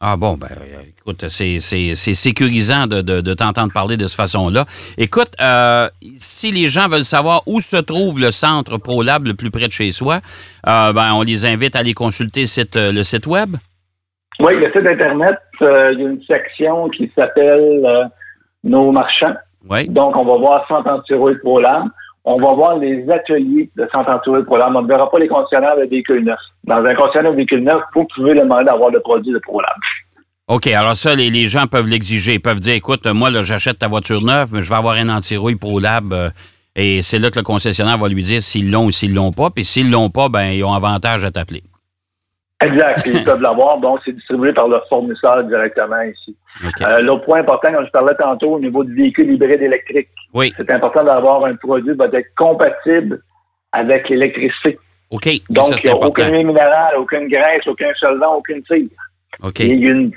Ah 0.08 0.18
bon, 0.18 0.38
ben 0.38 0.46
euh, 0.52 0.84
écoute, 1.00 1.26
c'est, 1.30 1.60
sécurisant 1.60 2.86
de, 2.86 3.02
de, 3.02 3.22
de 3.22 3.34
t'entendre 3.34 3.74
parler 3.74 3.98
de 3.98 4.06
cette 4.06 4.18
façon-là. 4.18 4.66
Écoute, 5.00 5.32
euh, 5.42 5.88
si 6.18 6.52
les 6.52 6.68
gens 6.68 6.88
veulent 6.88 7.04
savoir 7.04 7.42
où 7.48 7.60
se 7.60 7.78
trouve 7.78 8.22
le 8.22 8.30
centre 8.30 8.78
ProLab 8.78 9.26
le 9.26 9.34
plus 9.34 9.50
près 9.50 9.66
de 9.66 9.72
chez 9.72 9.92
soi, 9.92 10.20
euh, 10.68 10.94
ben, 10.94 11.14
on 11.16 11.24
les 11.24 11.48
invite 11.48 11.76
à 11.76 11.80
aller 11.80 11.96
consulter 11.96 12.42
le 12.42 12.46
site, 12.46 12.76
euh, 12.76 12.92
le 12.92 13.02
site 13.02 13.26
web. 13.26 13.56
Oui, 14.40 14.56
le 14.58 14.72
site 14.74 14.88
Internet, 14.88 15.40
euh, 15.64 15.94
il 15.94 16.00
y 16.00 16.06
a 16.06 16.10
une 16.10 16.22
section 16.22 16.88
qui 16.90 17.12
s'appelle 17.16 18.12
Nos 18.64 18.92
marchands. 18.92 19.38
Oui. 19.68 19.90
Donc, 19.90 20.16
on 20.16 20.24
va 20.24 20.38
voir 20.38 20.68
Centre 20.68 20.88
Antirouille 20.88 21.40
ProLab. 21.40 21.86
On 22.28 22.38
va 22.38 22.54
voir 22.54 22.78
les 22.80 23.08
ateliers 23.10 23.70
de 23.76 23.88
Centre 23.92 24.10
Antirouille 24.10 24.44
ProLab. 24.44 24.76
On 24.76 24.82
ne 24.82 24.88
verra 24.88 25.10
pas 25.12 25.20
les 25.20 25.28
concessionnaires 25.28 25.78
de 25.78 25.84
véhicules 25.84 26.24
neufs. 26.24 26.38
Dans 26.64 26.84
un 26.84 26.96
concessionnaire 26.96 27.32
de 27.32 27.38
véhicules 27.38 27.64
neufs, 27.64 27.84
vous 27.94 28.08
pouvez 28.16 28.34
demander 28.34 28.66
d'avoir 28.66 28.90
le 28.90 29.00
produit 29.00 29.32
de 29.32 29.40
ProLab. 29.40 29.76
OK, 30.48 30.68
alors 30.68 30.96
ça, 30.96 31.14
les, 31.14 31.48
gens 31.48 31.68
peuvent 31.68 31.88
l'exiger. 31.88 32.34
Ils 32.34 32.42
peuvent 32.42 32.60
dire, 32.60 32.74
écoute, 32.74 33.06
moi, 33.06 33.30
j'achète 33.44 33.80
ta 33.80 33.88
voiture 33.88 34.22
neuve, 34.22 34.50
mais 34.54 34.64
je 34.64 34.70
vais 34.70 34.76
avoir 34.76 34.96
un 34.96 35.10
anti-rouille 35.10 35.56
ProLab. 35.56 36.14
euh, 36.14 36.30
et 36.76 37.02
c'est 37.02 37.20
là 37.20 37.32
que 37.32 37.40
le 37.40 37.44
concessionnaire 37.44 37.98
va 37.98 38.10
lui 38.10 38.22
dire 38.22 38.42
s'ils 38.42 38.70
l'ont 38.70 38.86
ou 38.86 38.92
s'ils 38.92 39.14
l'ont 39.14 39.32
pas. 39.32 39.50
Puis 39.50 39.64
s'ils 39.64 39.90
l'ont 39.90 40.10
pas, 40.10 40.28
ben 40.28 40.50
ils 40.50 40.64
ont 40.64 40.74
avantage 40.74 41.24
à 41.24 41.32
t'appeler. 41.32 41.64
Exact. 42.62 43.06
Ils 43.06 43.24
peuvent 43.24 43.42
l'avoir. 43.42 43.80
Donc, 43.80 44.00
c'est 44.06 44.14
distribué 44.14 44.54
par 44.54 44.68
le 44.68 44.80
fournisseur 44.90 45.44
directement 45.44 46.02
ici. 46.02 46.36
Euh, 46.82 47.00
L'autre 47.00 47.26
point 47.26 47.40
important, 47.40 47.74
comme 47.74 47.86
je 47.86 47.92
parlais 47.92 48.16
tantôt, 48.16 48.54
au 48.54 48.60
niveau 48.60 48.84
du 48.84 48.96
véhicule 48.96 49.34
hybride 49.34 49.62
électrique, 49.62 50.10
oui. 50.34 50.54
c'est 50.56 50.70
important 50.70 51.04
d'avoir 51.04 51.44
un 51.46 51.56
produit 51.56 51.92
qui 51.92 51.98
va 51.98 52.06
être 52.06 52.34
compatible 52.38 53.22
avec 53.74 54.08
l'électricité. 54.10 54.80
OK. 55.12 55.28
Donc, 55.50 55.66
ça, 55.66 55.76
il 55.84 55.88
n'y 55.88 55.92
a 55.92 55.96
aucun 55.96 56.30
huile 56.32 56.48
minérale, 56.48 56.96
aucune 56.98 57.28
graisse, 57.28 57.68
aucun 57.68 57.94
solvant, 58.00 58.36
aucune 58.36 58.64
cire. 58.66 58.88
OK. 59.44 59.60
Il 59.60 59.84
y 59.84 59.88
a 59.88 59.92
une 59.92 60.12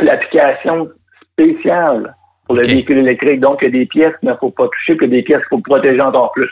l'application 0.00 0.90
spéciale 1.32 2.14
pour 2.46 2.56
le 2.56 2.62
véhicule 2.62 2.98
électrique. 2.98 3.40
Donc, 3.40 3.58
il 3.62 3.66
y 3.66 3.68
a 3.68 3.70
des 3.70 3.86
pièces 3.86 4.16
qu'il 4.20 4.28
ne 4.28 4.34
faut 4.34 4.50
pas 4.50 4.68
toucher, 4.68 4.96
que 4.96 5.06
des 5.06 5.22
pièces 5.22 5.40
qu'il 5.40 5.58
faut 5.58 5.60
protéger 5.60 6.00
encore 6.00 6.32
plus. 6.32 6.50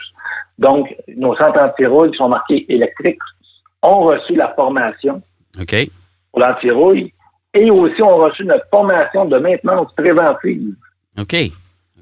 Donc, 0.57 0.93
nos 1.15 1.35
centres 1.35 1.61
anti-rouille 1.61 2.11
qui 2.11 2.17
sont 2.17 2.29
marqués 2.29 2.65
électriques 2.69 3.19
ont 3.81 3.99
reçu 3.99 4.35
la 4.35 4.49
formation 4.55 5.21
OK. 5.59 5.75
pour 6.31 6.41
l'anti-rouille 6.41 7.13
et 7.53 7.71
aussi 7.71 8.01
ont 8.01 8.17
reçu 8.17 8.45
notre 8.45 8.65
formation 8.69 9.25
de 9.25 9.37
maintenance 9.39 9.91
préventive 9.95 10.73
OK. 11.17 11.35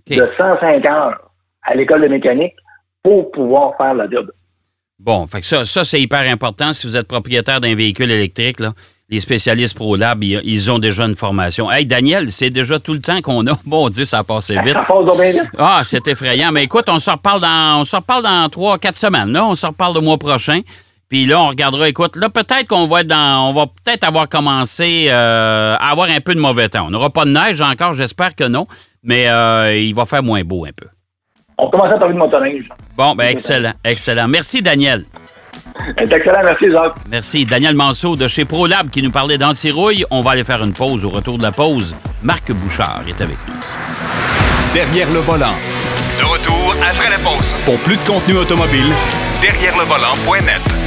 De 0.08 0.30
105 0.38 0.86
heures 0.86 1.32
à 1.64 1.76
l'école 1.76 2.02
de 2.02 2.08
mécanique 2.08 2.56
pour 3.04 3.32
pouvoir 3.32 3.76
faire 3.78 3.94
la 3.94 4.10
job. 4.10 4.32
Bon, 5.00 5.28
fait 5.28 5.42
que 5.42 5.46
ça, 5.46 5.66
ça 5.66 5.84
c'est 5.84 6.02
hyper 6.02 6.22
important. 6.22 6.74
Si 6.74 6.88
vous 6.88 6.98
êtes 6.98 7.08
propriétaire 7.08 7.60
d'un 7.62 7.76
véhicule 7.76 8.10
électrique, 8.10 8.60
là, 8.60 8.74
les 9.10 9.20
spécialistes 9.20 9.76
ProLab, 9.76 10.24
ils, 10.24 10.42
ils 10.44 10.72
ont 10.72 10.80
déjà 10.80 11.06
une 11.06 11.16
formation. 11.16 11.72
Hey, 11.72 11.86
Daniel, 11.86 12.32
c'est 12.32 12.50
déjà 12.50 12.80
tout 12.80 12.94
le 12.94 13.00
temps 13.00 13.22
qu'on 13.22 13.46
a. 13.48 13.54
Mon 13.66 13.90
Dieu, 13.90 14.06
ça 14.06 14.20
a 14.20 14.24
passé 14.24 14.58
vite. 14.64 14.74
Ça 14.74 14.82
passe 14.82 15.18
bien 15.18 15.32
vite. 15.32 15.50
Ah, 15.58 15.82
c'est 15.84 16.08
effrayant. 16.08 16.52
Mais 16.52 16.64
écoute, 16.64 16.86
on 16.90 17.00
se 17.00 17.10
reparle 17.10 17.42
dans, 17.42 17.82
on 17.82 17.86
se 17.86 17.96
reparle 17.96 18.24
dans 18.24 18.50
trois, 18.50 18.78
quatre 18.78 18.98
semaines. 18.98 19.32
Là, 19.32 19.46
on 19.46 19.56
se 19.56 19.66
reparle 19.66 19.96
le 19.96 20.02
mois 20.02 20.18
prochain. 20.18 20.62
Puis 21.10 21.26
là, 21.26 21.42
on 21.42 21.48
regardera. 21.48 21.88
Écoute, 21.88 22.16
là, 22.18 22.30
peut-être 22.30 22.68
qu'on 22.68 22.88
va 22.88 23.02
être 23.02 23.08
dans, 23.08 23.50
on 23.50 23.54
va 23.54 23.66
peut-être 23.68 24.04
avoir 24.04 24.28
commencé 24.28 25.08
euh, 25.10 25.76
à 25.80 25.92
avoir 25.92 26.10
un 26.10 26.20
peu 26.20 26.36
de 26.36 26.40
mauvais 26.40 26.68
temps. 26.68 26.88
On 26.88 26.90
n'aura 26.90 27.10
pas 27.10 27.26
de 27.26 27.32
neige 27.32 27.62
encore, 27.62 27.94
j'espère 27.94 28.36
que 28.36 28.44
non. 28.44 28.68
Mais 29.04 29.30
euh, 29.30 29.76
il 29.76 29.96
va 29.96 30.06
faire 30.06 30.24
moins 30.24 30.44
beau 30.44 30.66
un 30.66 30.72
peu. 30.76 30.88
On 31.58 31.70
commence 31.70 31.94
à 31.94 31.98
parler 31.98 32.14
de 32.14 32.20
motoneige. 32.20 32.66
Bon, 32.96 33.16
ben 33.16 33.30
excellent, 33.30 33.74
excellent. 33.84 34.28
Merci, 34.28 34.62
Daniel. 34.62 35.06
C'est 35.98 36.12
excellent, 36.12 36.44
merci 36.44 36.72
Jacques. 36.72 36.96
Merci. 37.10 37.46
Daniel 37.46 37.76
Manceau 37.76 38.16
de 38.16 38.28
chez 38.28 38.46
ProLab 38.46 38.90
qui 38.90 39.02
nous 39.02 39.12
parlait 39.12 39.38
d'antirouille. 39.38 40.06
On 40.12 40.22
va 40.22 40.32
aller 40.32 40.44
faire 40.44 40.64
une 40.64 40.74
pause. 40.74 41.06
Au 41.06 41.10
retour 41.10 41.38
de 41.38 41.44
la 41.44 41.52
pause, 41.52 41.96
Marc 42.24 42.52
Bouchard 42.52 43.04
est 43.08 43.22
avec 43.22 43.38
nous. 43.48 43.54
Derrière 44.74 45.12
le 45.12 45.20
volant. 45.20 45.54
De 46.20 46.26
retour 46.26 46.74
après 46.82 47.10
la 47.10 47.18
pause. 47.18 47.54
Pour 47.66 47.78
plus 47.80 47.96
de 47.96 48.08
contenu 48.08 48.38
automobile, 48.38 48.92
Derrière 49.42 49.78
le 49.78 49.84
volant.net. 49.84 50.87